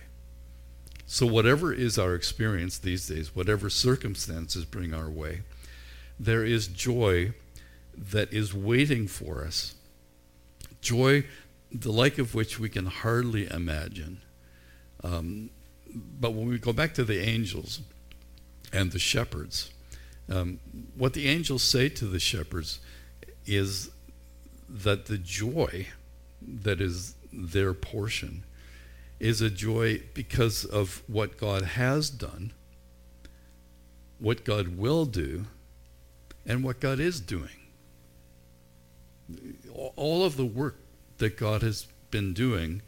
So, 1.05 1.25
whatever 1.25 1.71
is 1.71 1.99
our 1.99 2.15
experience 2.15 2.77
these 2.77 3.07
days, 3.07 3.35
whatever 3.35 3.69
circumstances 3.69 4.65
bring 4.65 4.93
our 4.93 5.09
way, 5.09 5.41
there 6.19 6.43
is 6.43 6.67
joy 6.67 7.33
that 7.95 8.33
is 8.33 8.53
waiting 8.53 9.07
for 9.07 9.43
us. 9.45 9.75
Joy, 10.85 11.25
the 11.71 11.91
like 11.91 12.21
of 12.21 12.35
which 12.35 12.59
we 12.59 12.69
can 12.69 12.85
hardly 12.85 13.43
imagine. 13.51 14.21
Um, 15.03 15.49
but 16.21 16.31
when 16.35 16.47
we 16.47 16.57
go 16.59 16.73
back 16.73 16.93
to 16.93 17.03
the 17.03 17.19
angels 17.19 17.81
and 18.71 18.91
the 18.91 18.99
shepherds, 18.99 19.71
Um, 20.27 20.59
what 20.97 21.13
the 21.13 21.27
angels 21.27 21.61
say 21.61 21.89
to 21.89 22.05
the 22.07 22.19
shepherds 22.19 22.79
is 23.45 23.91
that 24.85 25.05
the 25.05 25.19
joy 25.19 25.87
that 26.63 26.81
is 26.81 27.13
their 27.31 27.73
portion 27.75 28.43
is 29.19 29.41
a 29.41 29.51
joy 29.51 30.01
because 30.15 30.65
of 30.65 31.03
what 31.07 31.37
God 31.37 31.63
has 31.77 32.09
done, 32.09 32.53
what 34.19 34.43
God 34.43 34.77
will 34.77 35.05
do, 35.05 35.45
and 36.43 36.63
what 36.63 36.79
God 36.79 36.99
is 36.99 37.21
doing. 37.21 37.64
All 39.95 40.23
of 40.23 40.37
the 40.37 40.45
work 40.45 40.79
that 41.17 41.37
God 41.37 41.61
has 41.61 41.87
been 42.11 42.33
doing, 42.33 42.81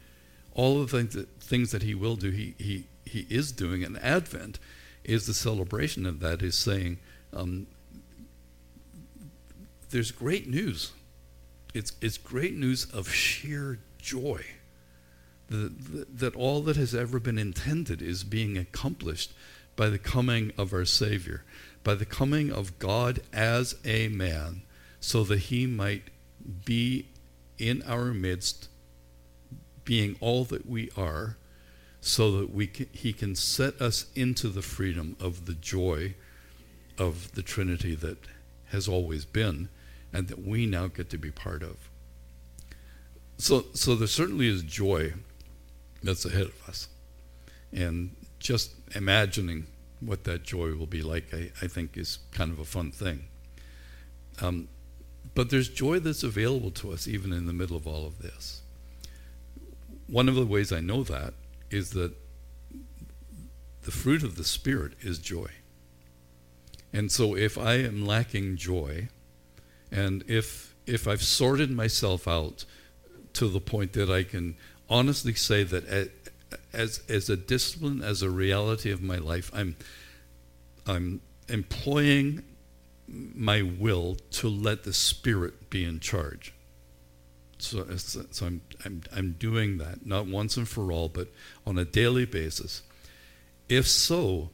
all 0.54 0.80
of 0.80 0.90
the 0.90 0.98
things 0.98 1.14
that, 1.14 1.40
things 1.40 1.70
that 1.72 1.82
He 1.82 1.94
will 1.94 2.16
do, 2.16 2.30
He, 2.30 2.54
he, 2.58 2.84
he 3.04 3.26
is 3.30 3.52
doing. 3.52 3.82
And 3.84 3.98
Advent 3.98 4.58
is 5.04 5.26
the 5.26 5.34
celebration 5.34 6.06
of 6.06 6.20
that, 6.20 6.42
is 6.42 6.56
saying, 6.56 6.98
um, 7.32 7.66
there's 9.90 10.10
great 10.10 10.48
news. 10.48 10.92
It's, 11.74 11.92
it's 12.00 12.18
great 12.18 12.54
news 12.54 12.86
of 12.92 13.10
sheer 13.10 13.78
joy. 13.98 14.44
That, 15.48 16.18
that 16.18 16.36
all 16.36 16.60
that 16.62 16.76
has 16.76 16.94
ever 16.94 17.18
been 17.18 17.38
intended 17.38 18.02
is 18.02 18.22
being 18.22 18.58
accomplished 18.58 19.32
by 19.76 19.88
the 19.88 19.98
coming 19.98 20.52
of 20.58 20.72
our 20.72 20.84
Savior, 20.84 21.44
by 21.84 21.94
the 21.94 22.04
coming 22.04 22.52
of 22.52 22.78
God 22.78 23.20
as 23.32 23.76
a 23.84 24.08
man, 24.08 24.62
so 25.00 25.24
that 25.24 25.38
he 25.38 25.66
might 25.66 26.08
be 26.64 27.08
in 27.58 27.82
our 27.86 28.12
midst, 28.14 28.68
being 29.84 30.16
all 30.20 30.44
that 30.44 30.66
we 30.66 30.90
are, 30.96 31.36
so 32.00 32.38
that 32.38 32.52
we 32.52 32.66
can, 32.66 32.86
he 32.92 33.12
can 33.12 33.34
set 33.34 33.80
us 33.80 34.06
into 34.14 34.48
the 34.48 34.62
freedom 34.62 35.16
of 35.20 35.46
the 35.46 35.54
joy 35.54 36.14
of 36.96 37.32
the 37.32 37.42
Trinity 37.42 37.94
that 37.94 38.18
has 38.66 38.88
always 38.88 39.24
been 39.24 39.68
and 40.12 40.28
that 40.28 40.44
we 40.44 40.66
now 40.66 40.86
get 40.86 41.10
to 41.10 41.18
be 41.18 41.30
part 41.30 41.62
of. 41.62 41.90
So, 43.36 43.66
so 43.72 43.94
there 43.94 44.08
certainly 44.08 44.48
is 44.48 44.62
joy 44.62 45.14
that's 46.02 46.24
ahead 46.24 46.46
of 46.46 46.68
us. 46.68 46.88
And 47.72 48.14
just 48.38 48.72
imagining 48.94 49.66
what 50.00 50.24
that 50.24 50.42
joy 50.42 50.74
will 50.74 50.86
be 50.86 51.02
like, 51.02 51.32
I, 51.34 51.50
I 51.62 51.66
think, 51.66 51.96
is 51.96 52.18
kind 52.32 52.50
of 52.52 52.58
a 52.58 52.64
fun 52.64 52.90
thing. 52.90 53.24
Um, 54.40 54.68
but 55.38 55.50
there's 55.50 55.68
joy 55.68 56.00
that's 56.00 56.24
available 56.24 56.72
to 56.72 56.90
us 56.90 57.06
even 57.06 57.32
in 57.32 57.46
the 57.46 57.52
middle 57.52 57.76
of 57.76 57.86
all 57.86 58.04
of 58.04 58.18
this. 58.18 58.60
One 60.08 60.28
of 60.28 60.34
the 60.34 60.44
ways 60.44 60.72
I 60.72 60.80
know 60.80 61.04
that 61.04 61.32
is 61.70 61.90
that 61.90 62.12
the 63.82 63.92
fruit 63.92 64.24
of 64.24 64.34
the 64.34 64.42
Spirit 64.42 64.94
is 65.00 65.20
joy. 65.20 65.46
And 66.92 67.12
so 67.12 67.36
if 67.36 67.56
I 67.56 67.74
am 67.74 68.04
lacking 68.04 68.56
joy, 68.56 69.10
and 69.92 70.24
if 70.26 70.74
if 70.86 71.06
I've 71.06 71.22
sorted 71.22 71.70
myself 71.70 72.26
out 72.26 72.64
to 73.34 73.46
the 73.46 73.60
point 73.60 73.92
that 73.92 74.10
I 74.10 74.24
can 74.24 74.56
honestly 74.90 75.34
say 75.34 75.62
that 75.62 76.10
as 76.72 77.00
as 77.08 77.30
a 77.30 77.36
discipline, 77.36 78.02
as 78.02 78.22
a 78.22 78.30
reality 78.30 78.90
of 78.90 79.02
my 79.02 79.18
life, 79.18 79.52
I'm 79.54 79.76
I'm 80.84 81.20
employing 81.48 82.42
my 83.08 83.62
will 83.62 84.16
to 84.32 84.48
let 84.48 84.84
the 84.84 84.92
Spirit 84.92 85.70
be 85.70 85.84
in 85.84 86.00
charge. 86.00 86.52
So, 87.58 87.86
so 87.96 88.46
I'm, 88.46 88.60
I'm, 88.84 89.02
I'm 89.14 89.32
doing 89.32 89.78
that, 89.78 90.06
not 90.06 90.26
once 90.26 90.56
and 90.56 90.68
for 90.68 90.92
all, 90.92 91.08
but 91.08 91.28
on 91.66 91.78
a 91.78 91.84
daily 91.84 92.24
basis. 92.24 92.82
If 93.68 93.88
so, 93.88 94.50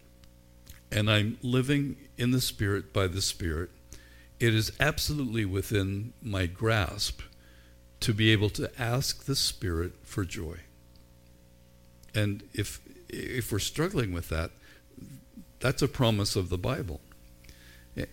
and 0.91 1.11
I'm 1.11 1.39
living 1.43 1.97
in 2.17 2.31
the 2.31 2.41
Spirit 2.41 2.93
by 2.93 3.09
the 3.09 3.21
Spirit, 3.21 3.71
it 4.41 4.55
is 4.55 4.73
absolutely 4.81 5.45
within 5.45 6.13
my 6.23 6.47
grasp 6.47 7.21
to 8.01 8.15
be 8.15 8.31
able 8.31 8.51
to 8.51 8.71
ask 8.81 9.25
the 9.25 9.37
Spirit 9.37 9.93
for 10.03 10.25
joy. 10.25 10.59
And 12.15 12.43
if, 12.53 12.81
if 13.09 13.51
we're 13.51 13.59
struggling 13.59 14.13
with 14.13 14.29
that, 14.29 14.51
that's 15.61 15.83
a 15.83 15.89
promise 15.89 16.37
of 16.37 16.49
the 16.49 16.59
Bible. 16.59 17.01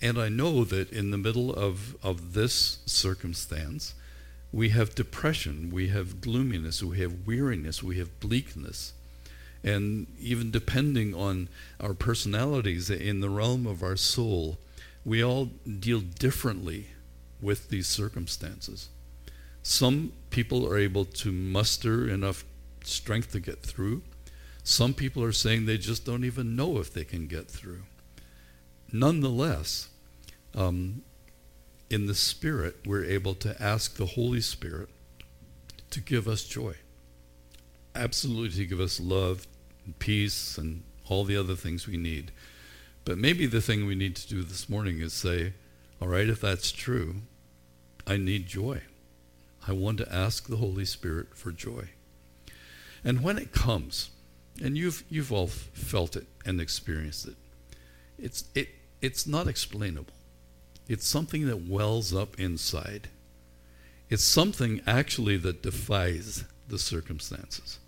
And 0.01 0.19
I 0.19 0.29
know 0.29 0.63
that 0.65 0.91
in 0.91 1.11
the 1.11 1.17
middle 1.17 1.53
of, 1.53 1.95
of 2.03 2.33
this 2.33 2.79
circumstance, 2.85 3.95
we 4.51 4.69
have 4.69 4.93
depression, 4.93 5.71
we 5.71 5.87
have 5.87 6.21
gloominess, 6.21 6.83
we 6.83 6.99
have 6.99 7.25
weariness, 7.25 7.81
we 7.81 7.97
have 7.97 8.19
bleakness. 8.19 8.93
And 9.63 10.07
even 10.19 10.51
depending 10.51 11.15
on 11.15 11.49
our 11.79 11.93
personalities 11.93 12.89
in 12.89 13.21
the 13.21 13.29
realm 13.29 13.65
of 13.65 13.81
our 13.81 13.95
soul, 13.95 14.57
we 15.05 15.23
all 15.23 15.45
deal 15.45 16.01
differently 16.01 16.87
with 17.41 17.69
these 17.69 17.87
circumstances. 17.87 18.89
Some 19.63 20.13
people 20.29 20.67
are 20.67 20.77
able 20.77 21.05
to 21.05 21.31
muster 21.31 22.07
enough 22.07 22.43
strength 22.83 23.31
to 23.31 23.39
get 23.39 23.63
through. 23.63 24.01
Some 24.63 24.93
people 24.93 25.23
are 25.23 25.31
saying 25.31 25.65
they 25.65 25.77
just 25.77 26.05
don't 26.05 26.23
even 26.23 26.55
know 26.55 26.77
if 26.77 26.93
they 26.93 27.03
can 27.03 27.27
get 27.27 27.47
through. 27.47 27.83
Nonetheless, 28.91 29.89
um, 30.53 31.03
in 31.89 32.07
the 32.07 32.15
Spirit, 32.15 32.77
we're 32.85 33.05
able 33.05 33.35
to 33.35 33.61
ask 33.61 33.95
the 33.95 34.05
Holy 34.05 34.41
Spirit 34.41 34.89
to 35.91 35.99
give 35.99 36.27
us 36.27 36.43
joy. 36.43 36.75
Absolutely, 37.95 38.63
to 38.63 38.65
give 38.65 38.79
us 38.79 38.99
love 38.99 39.47
and 39.85 39.97
peace 39.99 40.57
and 40.57 40.83
all 41.09 41.23
the 41.23 41.37
other 41.37 41.55
things 41.55 41.87
we 41.87 41.97
need. 41.97 42.31
But 43.03 43.17
maybe 43.17 43.45
the 43.45 43.61
thing 43.61 43.85
we 43.85 43.95
need 43.95 44.15
to 44.15 44.27
do 44.27 44.43
this 44.43 44.69
morning 44.69 44.99
is 45.01 45.13
say, 45.13 45.53
all 46.01 46.07
right, 46.07 46.29
if 46.29 46.41
that's 46.41 46.71
true, 46.71 47.15
I 48.07 48.17
need 48.17 48.47
joy. 48.47 48.81
I 49.67 49.73
want 49.73 49.97
to 49.99 50.13
ask 50.13 50.47
the 50.47 50.57
Holy 50.57 50.85
Spirit 50.85 51.35
for 51.35 51.51
joy. 51.51 51.89
And 53.03 53.21
when 53.21 53.37
it 53.37 53.51
comes, 53.51 54.11
and 54.61 54.77
you've, 54.77 55.03
you've 55.09 55.31
all 55.31 55.47
felt 55.47 56.15
it 56.15 56.27
and 56.45 56.61
experienced 56.61 57.27
it, 57.27 57.35
it's, 58.17 58.45
it, 58.55 58.69
it's 59.01 59.25
not 59.25 59.47
explainable. 59.47 60.13
It's 60.87 61.07
something 61.07 61.47
that 61.47 61.67
wells 61.67 62.13
up 62.13 62.39
inside. 62.39 63.09
It's 64.09 64.23
something 64.23 64.81
actually 64.85 65.37
that 65.37 65.63
defies 65.63 66.43
the 66.67 66.77
circumstances. 66.77 67.79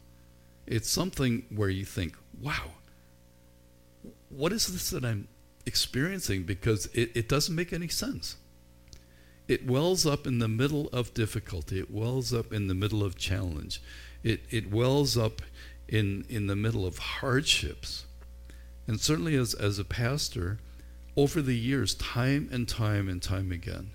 It's 0.66 0.90
something 0.90 1.46
where 1.54 1.70
you 1.70 1.86
think, 1.86 2.16
wow, 2.42 2.72
what 4.30 4.54
is 4.54 4.68
this 4.68 4.90
that 4.92 5.04
I'm 5.04 5.28
experiencing? 5.66 6.44
Because 6.44 6.86
it, 6.88 7.12
it 7.16 7.30
doesn't 7.30 7.56
make 7.56 7.74
any 7.74 7.90
sense. 7.90 8.38
It 9.48 9.68
wells 9.68 10.06
up 10.06 10.26
in 10.26 10.40
the 10.40 10.48
middle 10.48 10.88
of 10.90 11.14
difficulty, 11.14 11.80
it 11.80 11.92
wells 11.92 12.34
up 12.34 12.54
in 12.54 12.68
the 12.68 12.74
middle 12.74 13.04
of 13.04 13.18
challenge, 13.18 13.82
it, 14.24 14.42
it 14.50 14.72
wells 14.72 15.18
up 15.18 15.42
in, 15.90 16.26
in 16.30 16.48
the 16.48 16.56
middle 16.56 16.86
of 16.86 16.98
hardships. 16.98 18.06
And 18.88 19.02
certainly, 19.02 19.36
as, 19.36 19.54
as 19.54 19.80
a 19.80 19.84
pastor, 19.84 20.60
over 21.16 21.42
the 21.42 21.56
years, 21.56 21.96
time 21.96 22.50
and 22.52 22.68
time 22.68 23.08
and 23.08 23.22
time 23.22 23.52
again, 23.52 23.92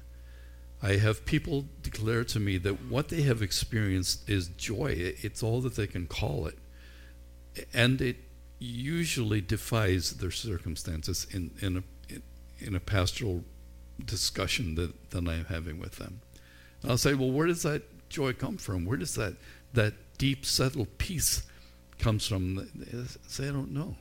I 0.83 0.97
have 0.97 1.25
people 1.25 1.67
declare 1.83 2.23
to 2.25 2.39
me 2.39 2.59
that 2.59 2.87
what 2.89 3.09
they 3.09 3.23
have 3.23 3.43
experienced 3.43 4.29
is 4.29 4.49
joy. 4.49 4.95
It's 4.97 5.43
all 5.43 5.61
that 5.63 5.75
they 5.75 5.89
can 5.89 6.07
call 6.07 6.47
it. 6.47 6.59
And 7.75 8.01
it 8.01 8.17
usually 8.61 9.41
defies 9.41 10.19
their 10.19 10.31
circumstances 10.31 11.27
in, 11.33 11.51
in, 11.61 11.79
a, 11.79 12.63
in 12.65 12.77
a 12.77 12.81
pastoral 12.81 13.45
discussion 14.05 14.77
that, 14.77 15.11
that 15.11 15.29
I'm 15.29 15.47
having 15.47 15.81
with 15.81 15.97
them. 15.97 16.21
And 16.83 16.93
I'll 16.93 16.99
say, 16.99 17.15
well, 17.15 17.31
where 17.31 17.49
does 17.49 17.63
that 17.63 17.83
joy 18.09 18.33
come 18.33 18.57
from? 18.57 18.85
Where 18.85 18.97
does 18.97 19.15
that, 19.17 19.35
that 19.75 19.95
deep, 20.19 20.47
settled 20.47 20.99
peace 20.99 21.43
comes 21.99 22.27
from? 22.27 22.69
They 22.75 23.05
say, 23.27 23.49
I 23.49 23.53
don't 23.53 23.73
know. 23.73 23.97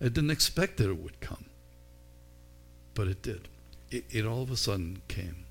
I 0.00 0.04
didn't 0.04 0.30
expect 0.30 0.76
that 0.78 0.88
it 0.88 1.02
would 1.02 1.20
come, 1.20 1.44
but 2.94 3.08
it 3.08 3.22
did. 3.22 3.48
It, 3.90 4.04
it 4.10 4.26
all 4.26 4.42
of 4.42 4.50
a 4.50 4.56
sudden 4.56 5.02
came. 5.08 5.46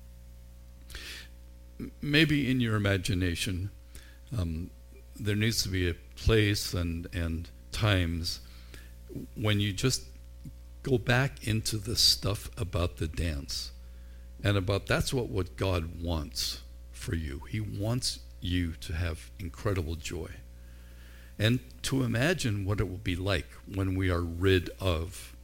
Maybe 2.00 2.50
in 2.50 2.60
your 2.60 2.76
imagination, 2.76 3.70
um, 4.36 4.70
there 5.18 5.36
needs 5.36 5.62
to 5.62 5.68
be 5.68 5.88
a 5.88 5.94
place 6.16 6.74
and, 6.74 7.06
and 7.12 7.48
times 7.72 8.40
when 9.34 9.60
you 9.60 9.72
just 9.72 10.04
go 10.82 10.98
back 10.98 11.46
into 11.46 11.76
the 11.76 11.96
stuff 11.96 12.50
about 12.56 12.96
the 12.96 13.08
dance 13.08 13.72
and 14.42 14.56
about 14.56 14.86
that's 14.86 15.12
what, 15.12 15.28
what 15.28 15.56
God 15.56 16.02
wants 16.02 16.60
for 16.92 17.14
you. 17.14 17.42
He 17.48 17.60
wants 17.60 18.20
you 18.40 18.72
to 18.80 18.94
have 18.94 19.30
incredible 19.38 19.96
joy. 19.96 20.30
And 21.38 21.60
to 21.82 22.02
imagine 22.02 22.64
what 22.64 22.80
it 22.80 22.88
will 22.88 22.98
be 22.98 23.16
like 23.16 23.46
when 23.74 23.94
we 23.94 24.10
are 24.10 24.20
rid 24.20 24.70
of 24.78 25.34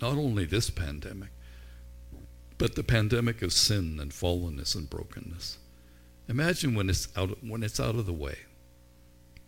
not 0.00 0.16
only 0.16 0.44
this 0.44 0.70
pandemic, 0.70 1.30
but 2.60 2.74
the 2.74 2.84
pandemic 2.84 3.40
of 3.40 3.54
sin 3.54 3.98
and 3.98 4.12
fallenness 4.12 4.74
and 4.74 4.90
brokenness. 4.90 5.56
Imagine 6.28 6.74
when 6.74 6.90
it's 6.90 7.08
out 7.16 7.42
when 7.42 7.62
it's 7.62 7.80
out 7.80 7.94
of 7.94 8.04
the 8.04 8.12
way. 8.12 8.36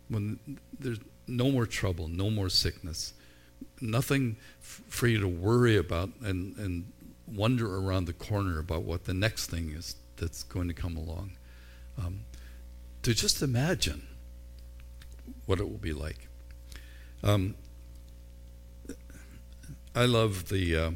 When 0.09 0.39
there's 0.77 0.97
no 1.27 1.51
more 1.51 1.67
trouble, 1.67 2.07
no 2.07 2.31
more 2.31 2.49
sickness, 2.49 3.13
nothing 3.79 4.37
f- 4.61 4.81
for 4.89 5.05
you 5.05 5.19
to 5.19 5.27
worry 5.27 5.77
about 5.77 6.09
and, 6.23 6.57
and 6.57 6.91
wonder 7.27 7.77
around 7.77 8.05
the 8.05 8.13
corner 8.13 8.57
about 8.57 8.81
what 8.81 9.03
the 9.03 9.13
next 9.13 9.45
thing 9.45 9.69
is 9.69 9.95
that's 10.17 10.41
going 10.41 10.67
to 10.67 10.73
come 10.73 10.97
along. 10.97 11.33
Um, 12.03 12.21
to 13.03 13.13
just 13.13 13.43
imagine 13.43 14.07
what 15.45 15.59
it 15.59 15.69
will 15.69 15.77
be 15.77 15.93
like. 15.93 16.27
Um, 17.23 17.53
I 19.95 20.05
love 20.05 20.49
the 20.49 20.75
uh, 20.75 20.91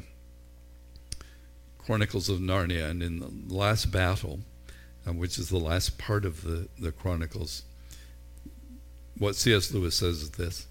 Chronicles 1.88 2.28
of 2.28 2.38
Narnia, 2.38 2.90
and 2.90 3.02
in 3.02 3.18
the 3.18 3.30
last 3.48 3.90
battle, 3.90 4.40
uh, 5.06 5.12
which 5.14 5.38
is 5.38 5.48
the 5.48 5.56
last 5.56 5.96
part 5.96 6.26
of 6.26 6.42
the, 6.42 6.68
the 6.78 6.92
Chronicles, 6.92 7.62
what 9.16 9.36
C.S. 9.36 9.72
Lewis 9.72 9.96
says 9.96 10.20
is 10.20 10.30
this 10.32 10.66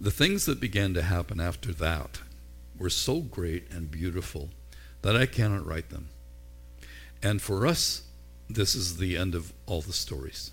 The 0.00 0.10
things 0.10 0.46
that 0.46 0.60
began 0.60 0.94
to 0.94 1.02
happen 1.02 1.38
after 1.38 1.70
that 1.74 2.22
were 2.78 2.88
so 2.88 3.20
great 3.20 3.70
and 3.70 3.90
beautiful 3.90 4.48
that 5.02 5.14
I 5.14 5.26
cannot 5.26 5.66
write 5.66 5.90
them. 5.90 6.08
And 7.22 7.42
for 7.42 7.66
us, 7.66 8.04
this 8.48 8.74
is 8.74 8.96
the 8.96 9.18
end 9.18 9.34
of 9.34 9.52
all 9.66 9.82
the 9.82 9.92
stories. 9.92 10.50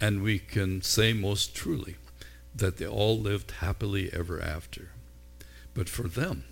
And 0.00 0.20
we 0.20 0.40
can 0.40 0.82
say 0.82 1.12
most 1.12 1.54
truly 1.54 1.94
that 2.52 2.78
they 2.78 2.88
all 2.88 3.16
lived 3.16 3.52
happily 3.52 4.10
ever 4.12 4.42
after. 4.42 4.90
But 5.74 5.88
for 5.88 6.08
them, 6.08 6.42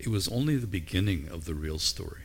it 0.00 0.08
was 0.08 0.28
only 0.28 0.56
the 0.56 0.66
beginning 0.66 1.28
of 1.30 1.44
the 1.44 1.54
real 1.54 1.78
story. 1.78 2.22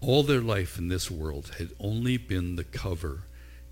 All 0.00 0.22
their 0.22 0.40
life 0.40 0.78
in 0.78 0.86
this 0.86 1.10
world 1.10 1.56
had 1.58 1.70
only 1.80 2.16
been 2.16 2.54
the 2.54 2.62
cover 2.62 3.24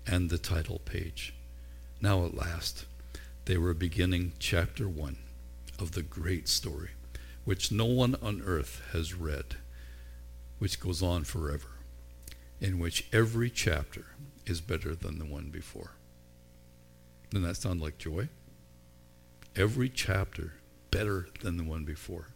and 0.05 0.29
the 0.29 0.37
title 0.37 0.79
page. 0.83 1.33
Now, 2.01 2.25
at 2.25 2.35
last, 2.35 2.85
they 3.45 3.57
were 3.57 3.73
beginning 3.73 4.33
chapter 4.37 4.89
one 4.89 5.15
of 5.79 5.93
the 5.93 6.01
great 6.01 6.49
story, 6.49 6.89
which 7.45 7.71
no 7.71 7.85
one 7.85 8.15
on 8.21 8.41
earth 8.45 8.81
has 8.91 9.13
read, 9.13 9.55
which 10.59 10.81
goes 10.81 11.01
on 11.01 11.23
forever, 11.23 11.69
in 12.59 12.79
which 12.79 13.07
every 13.13 13.49
chapter 13.49 14.07
is 14.45 14.59
better 14.59 14.93
than 14.93 15.19
the 15.19 15.25
one 15.25 15.51
before. 15.51 15.91
Doesn't 17.29 17.47
that 17.47 17.55
sound 17.55 17.79
like 17.79 17.97
joy? 17.97 18.27
Every 19.55 19.87
chapter 19.87 20.55
better 20.91 21.29
than 21.41 21.55
the 21.55 21.63
one 21.63 21.85
before. 21.85 22.34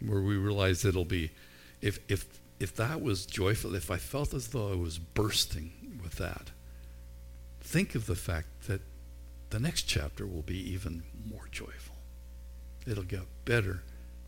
Where 0.00 0.20
we 0.20 0.36
realize 0.36 0.84
it'll 0.84 1.04
be, 1.04 1.30
if, 1.80 1.98
if, 2.08 2.26
if 2.60 2.74
that 2.76 3.00
was 3.02 3.26
joyful, 3.26 3.74
if 3.74 3.90
I 3.90 3.96
felt 3.96 4.34
as 4.34 4.48
though 4.48 4.72
I 4.72 4.76
was 4.76 4.98
bursting 4.98 6.00
with 6.02 6.16
that, 6.16 6.50
think 7.60 7.94
of 7.94 8.06
the 8.06 8.16
fact 8.16 8.66
that 8.66 8.80
the 9.50 9.60
next 9.60 9.82
chapter 9.82 10.26
will 10.26 10.42
be 10.42 10.58
even 10.72 11.02
more 11.30 11.48
joyful. 11.50 11.96
It'll 12.86 13.04
get 13.04 13.22
better 13.44 13.82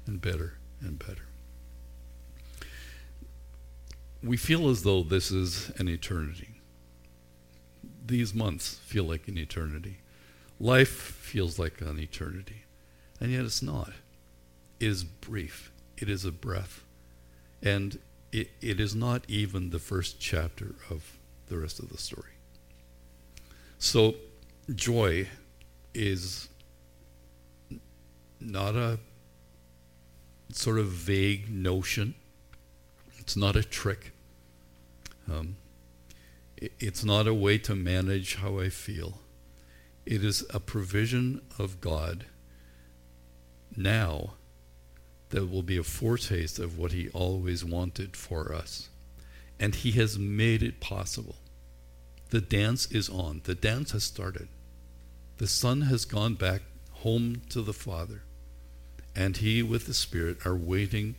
and 0.07 0.21
better 0.21 0.55
and 0.81 0.99
better. 0.99 1.27
We 4.23 4.37
feel 4.37 4.69
as 4.69 4.83
though 4.83 5.03
this 5.03 5.31
is 5.31 5.71
an 5.79 5.89
eternity. 5.89 6.61
These 8.07 8.35
months 8.35 8.79
feel 8.85 9.05
like 9.05 9.29
an 9.29 9.37
eternity. 9.37 9.99
Life 10.59 10.89
feels 10.89 11.59
like 11.59 11.81
an 11.81 11.99
eternity. 11.99 12.63
And 13.21 13.31
yet 13.31 13.45
it's 13.45 13.63
not. 13.63 13.93
Is 14.79 15.05
brief, 15.05 15.73
it 15.97 16.09
is 16.09 16.25
a 16.25 16.33
breath. 16.33 16.85
And 17.63 17.99
it, 18.33 18.51
it 18.61 18.81
is 18.81 18.95
not 18.95 19.25
even 19.29 19.71
the 19.71 19.79
first 19.79 20.21
chapter 20.21 20.75
of 20.91 21.19
the 21.49 21.59
rest 21.59 21.79
of 21.79 21.89
the 21.89 21.97
story. 21.97 22.33
So, 23.79 24.17
joy 24.75 25.29
is 25.95 26.49
not 28.41 28.77
a 28.77 28.99
sort 30.53 30.79
of 30.79 30.87
vague 30.89 31.51
notion. 31.51 32.15
It's 33.19 33.37
not 33.37 33.57
a 33.57 33.63
trick. 33.63 34.13
Um, 35.31 35.57
it, 36.57 36.73
it's 36.79 37.05
not 37.05 37.27
a 37.27 37.35
way 37.35 37.59
to 37.59 37.75
manage 37.75 38.37
how 38.37 38.59
I 38.59 38.69
feel. 38.69 39.21
It 40.05 40.25
is 40.25 40.45
a 40.55 40.61
provision 40.61 41.43
of 41.59 41.81
God 41.81 42.27
now 43.77 44.35
that 45.31 45.51
will 45.51 45.63
be 45.63 45.77
a 45.77 45.83
foretaste 45.83 46.59
of 46.59 46.79
what 46.79 46.93
He 46.93 47.09
always 47.11 47.65
wanted 47.65 48.17
for 48.17 48.53
us. 48.53 48.89
And 49.59 49.75
He 49.75 49.93
has 49.93 50.19
made 50.19 50.63
it 50.63 50.81
possible. 50.81 51.37
The 52.31 52.41
dance 52.41 52.91
is 52.91 53.09
on. 53.09 53.43
The 53.45 53.55
dance 53.55 53.93
has 53.93 54.05
started. 54.05 54.49
The 55.39 55.47
Son 55.47 55.83
has 55.83 56.05
gone 56.05 56.35
back 56.35 56.63
home 56.93 57.43
to 57.51 57.63
the 57.63 57.73
Father, 57.73 58.23
and 59.15 59.37
He, 59.37 59.63
with 59.63 59.87
the 59.87 59.95
Spirit, 59.95 60.39
are 60.45 60.57
waiting 60.57 61.15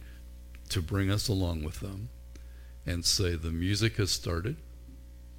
to 0.70 0.82
bring 0.82 1.10
us 1.10 1.28
along 1.28 1.64
with 1.64 1.80
them 1.80 2.10
and 2.86 3.06
say, 3.06 3.36
The 3.36 3.52
music 3.52 3.98
has 3.98 4.12
started, 4.12 4.58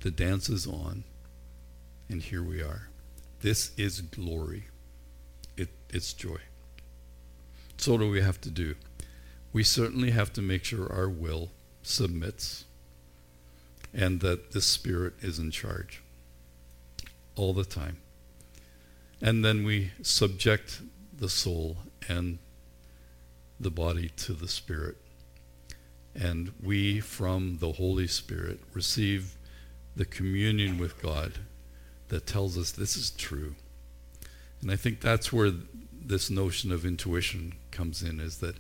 the 0.01 0.11
dance 0.11 0.49
is 0.49 0.67
on, 0.67 1.05
and 2.09 2.23
here 2.23 2.43
we 2.43 2.63
are. 2.63 2.89
This 3.41 3.73
is 3.77 4.01
glory. 4.01 4.65
It, 5.57 5.69
it's 5.91 6.13
joy. 6.13 6.39
So, 7.79 7.93
what 7.93 8.01
do 8.01 8.11
we 8.11 8.21
have 8.21 8.41
to 8.43 8.51
do? 8.51 8.75
We 9.53 9.63
certainly 9.63 10.11
have 10.11 10.33
to 10.35 10.43
make 10.43 10.65
sure 10.65 10.93
our 10.93 11.09
will 11.09 11.51
submits 11.83 12.65
and 13.95 14.21
that 14.21 14.51
the 14.51 14.61
Spirit 14.61 15.15
is 15.21 15.39
in 15.39 15.51
charge 15.51 16.03
all 17.37 17.55
the 17.55 17.65
time. 17.65 17.99
And 19.23 19.45
then 19.45 19.65
we 19.65 19.93
subject 20.03 20.83
the 21.17 21.29
soul 21.29 21.79
and 22.09 22.39
the 23.59 23.71
body 23.71 24.11
to 24.17 24.33
the 24.33 24.49
Spirit. 24.49 24.97
And 26.15 26.53
we, 26.61 26.99
from 26.99 27.59
the 27.59 27.73
Holy 27.73 28.09
Spirit, 28.09 28.61
receive 28.75 29.37
the 29.95 30.05
communion 30.05 30.79
with 30.79 31.01
God 31.01 31.35
that 32.09 32.27
tells 32.27 32.59
us 32.59 32.73
this 32.73 32.97
is 32.97 33.11
true. 33.11 33.55
And 34.61 34.71
I 34.71 34.77
think 34.77 35.01
that's 35.01 35.33
where 35.33 35.53
this 36.09 36.31
notion 36.31 36.73
of 36.73 36.85
intuition 36.85 37.55
comes 37.71 38.03
in 38.03 38.19
is 38.19 38.39
that 38.39 38.57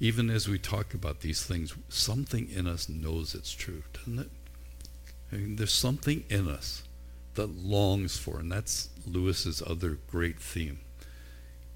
even 0.00 0.28
as 0.28 0.48
we 0.48 0.58
talk 0.58 0.92
about 0.92 1.20
these 1.20 1.42
things, 1.44 1.74
something 1.88 2.50
in 2.50 2.66
us 2.66 2.88
knows 2.88 3.34
it's 3.34 3.52
true, 3.52 3.82
doesn't 3.92 4.18
it? 4.18 4.30
I 5.32 5.36
mean, 5.36 5.56
there's 5.56 5.72
something 5.72 6.24
in 6.28 6.48
us 6.48 6.82
that 7.34 7.56
longs 7.56 8.16
for, 8.16 8.40
and 8.40 8.50
that's 8.50 8.88
Lewis's 9.06 9.62
other 9.66 9.98
great 10.10 10.38
theme 10.40 10.80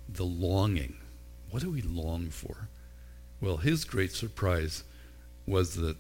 the 0.06 0.24
longing. 0.24 0.96
What 1.50 1.62
do 1.62 1.70
we 1.70 1.80
long 1.80 2.28
for? 2.28 2.68
Well, 3.40 3.58
his 3.58 3.84
great 3.84 4.12
surprise 4.12 4.84
was 5.46 5.76
that 5.76 5.96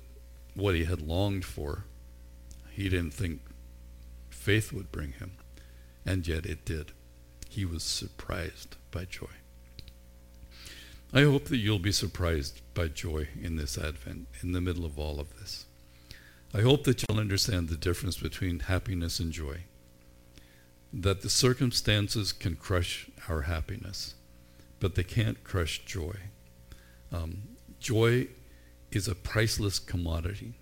what 0.54 0.74
he 0.74 0.84
had 0.84 1.00
longed 1.00 1.44
for, 1.44 1.84
he 2.70 2.88
didn't 2.88 3.14
think 3.14 3.40
faith 4.28 4.72
would 4.72 4.92
bring 4.92 5.12
him, 5.12 5.32
and 6.04 6.26
yet 6.26 6.44
it 6.44 6.64
did. 6.64 6.92
He 7.54 7.64
was 7.64 7.84
surprised 7.84 8.74
by 8.90 9.04
joy. 9.04 9.30
I 11.12 11.22
hope 11.22 11.44
that 11.44 11.58
you'll 11.58 11.78
be 11.78 11.92
surprised 11.92 12.60
by 12.74 12.88
joy 12.88 13.28
in 13.40 13.54
this 13.54 13.78
Advent, 13.78 14.26
in 14.42 14.50
the 14.50 14.60
middle 14.60 14.84
of 14.84 14.98
all 14.98 15.20
of 15.20 15.38
this. 15.38 15.66
I 16.52 16.62
hope 16.62 16.82
that 16.82 17.04
you'll 17.06 17.20
understand 17.20 17.68
the 17.68 17.76
difference 17.76 18.16
between 18.16 18.58
happiness 18.58 19.20
and 19.20 19.30
joy. 19.30 19.66
That 20.92 21.22
the 21.22 21.30
circumstances 21.30 22.32
can 22.32 22.56
crush 22.56 23.08
our 23.28 23.42
happiness, 23.42 24.16
but 24.80 24.96
they 24.96 25.04
can't 25.04 25.44
crush 25.44 25.84
joy. 25.84 26.16
Um, 27.12 27.42
joy 27.78 28.26
is 28.90 29.06
a 29.06 29.14
priceless 29.14 29.78
commodity. 29.78 30.54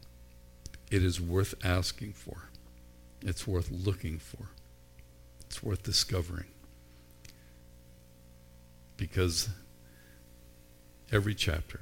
It 0.90 1.02
is 1.02 1.22
worth 1.22 1.54
asking 1.64 2.12
for. 2.12 2.50
It's 3.22 3.46
worth 3.46 3.70
looking 3.70 4.18
for. 4.18 4.50
It's 5.46 5.62
worth 5.62 5.82
discovering. 5.84 6.51
Because 9.02 9.48
every 11.10 11.34
chapter 11.34 11.80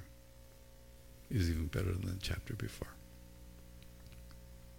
is 1.31 1.51
even 1.51 1.67
better 1.67 1.93
than 1.93 2.07
the 2.07 2.19
chapter 2.19 2.55
before. 2.55 2.89